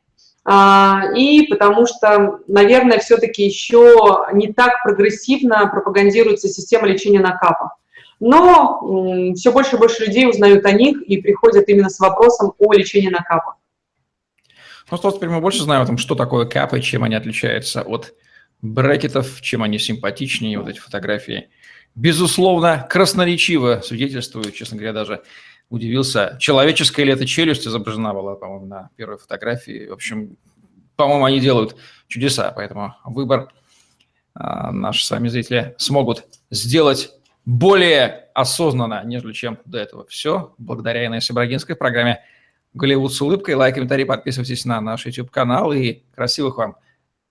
и 0.48 1.48
потому 1.50 1.86
что, 1.88 2.40
наверное, 2.48 3.00
все-таки 3.00 3.44
еще 3.44 4.26
не 4.34 4.54
так 4.54 4.82
прогрессивно 4.84 5.68
пропагандируется 5.68 6.48
система 6.48 6.88
лечения 6.88 7.20
на 7.20 7.38
капах. 7.38 7.72
Но 8.20 9.34
все 9.36 9.52
больше 9.52 9.76
и 9.76 9.80
больше 9.80 10.06
людей 10.06 10.28
узнают 10.28 10.66
о 10.66 10.72
них 10.72 11.02
и 11.02 11.22
приходят 11.22 11.68
именно 11.68 11.90
с 11.90 12.00
вопросом 12.00 12.54
о 12.58 12.74
лечении 12.74 13.10
на 13.10 13.24
капах. 13.24 13.58
Ну, 14.90 14.98
что 14.98 15.12
теперь 15.12 15.30
мы 15.30 15.42
больше 15.42 15.64
знаем 15.64 15.82
о 15.82 15.86
том, 15.86 15.98
что 15.98 16.16
такое 16.16 16.46
капы, 16.46 16.80
чем 16.80 17.04
они 17.04 17.16
отличаются 17.16 17.82
от 17.82 18.14
брекетов, 18.62 19.42
чем 19.42 19.64
они 19.64 19.78
симпатичнее, 19.80 20.60
вот 20.60 20.70
эти 20.70 20.80
фотографии. 20.80 21.50
Безусловно, 21.94 22.88
красноречиво 22.90 23.82
свидетельствуют, 23.84 24.54
честно 24.54 24.78
говоря, 24.78 24.94
даже 24.94 25.24
удивился. 25.70 26.38
Человеческая 26.40 27.06
ли 27.06 27.14
это 27.14 27.26
челюсть 27.26 27.68
изображена 27.68 28.14
была, 28.14 28.36
по-моему, 28.36 28.66
на 28.66 28.90
первой 28.96 29.18
фотографии. 29.18 29.88
В 29.88 29.94
общем, 29.94 30.38
по-моему, 30.96 31.26
они 31.26 31.40
делают 31.40 31.76
чудеса, 32.08 32.52
поэтому 32.56 32.96
выбор 33.06 33.52
а, 34.34 34.72
наши 34.72 35.06
с 35.06 35.12
вами 35.12 35.28
зрители 35.28 35.76
смогут 35.78 36.26
сделать 36.50 37.12
более 37.46 38.30
осознанно, 38.34 39.04
нежели 39.04 39.34
чем 39.34 39.60
до 39.66 39.80
этого. 39.80 40.06
Все 40.08 40.54
благодаря 40.58 41.06
Инессе 41.06 41.34
Брагинской 41.34 41.76
программе 41.76 42.22
«Голливуд 42.74 43.14
с 43.14 43.22
улыбкой». 43.22 43.56
Лайк, 43.56 43.76
комментарий, 43.76 44.06
подписывайтесь 44.06 44.66
на 44.66 44.82
наш 44.82 45.06
YouTube-канал 45.06 45.72
и 45.72 46.04
красивых 46.14 46.58
вам 46.58 46.78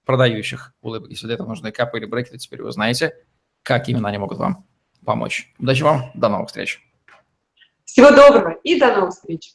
продающих 0.05 0.75
улыбок. 0.81 1.11
Если 1.11 1.27
для 1.27 1.35
этого 1.35 1.49
нужны 1.49 1.73
капы 1.73 1.99
или 1.99 2.07
брекеты, 2.07 2.39
теперь 2.39 2.63
вы 2.63 2.73
знаете, 2.73 3.15
как 3.63 3.89
именно 3.89 4.09
они 4.09 4.19
могут 4.19 4.39
вам 4.39 4.65
помочь. 5.05 5.53
Удачи 5.59 5.83
вам, 5.83 6.11
до 6.15 6.29
новых 6.29 6.49
встреч! 6.49 6.86
Всего 7.87 8.11
доброго 8.11 8.59
и 8.63 8.79
до 8.79 8.95
новых 8.95 9.15
встреч! 9.15 9.55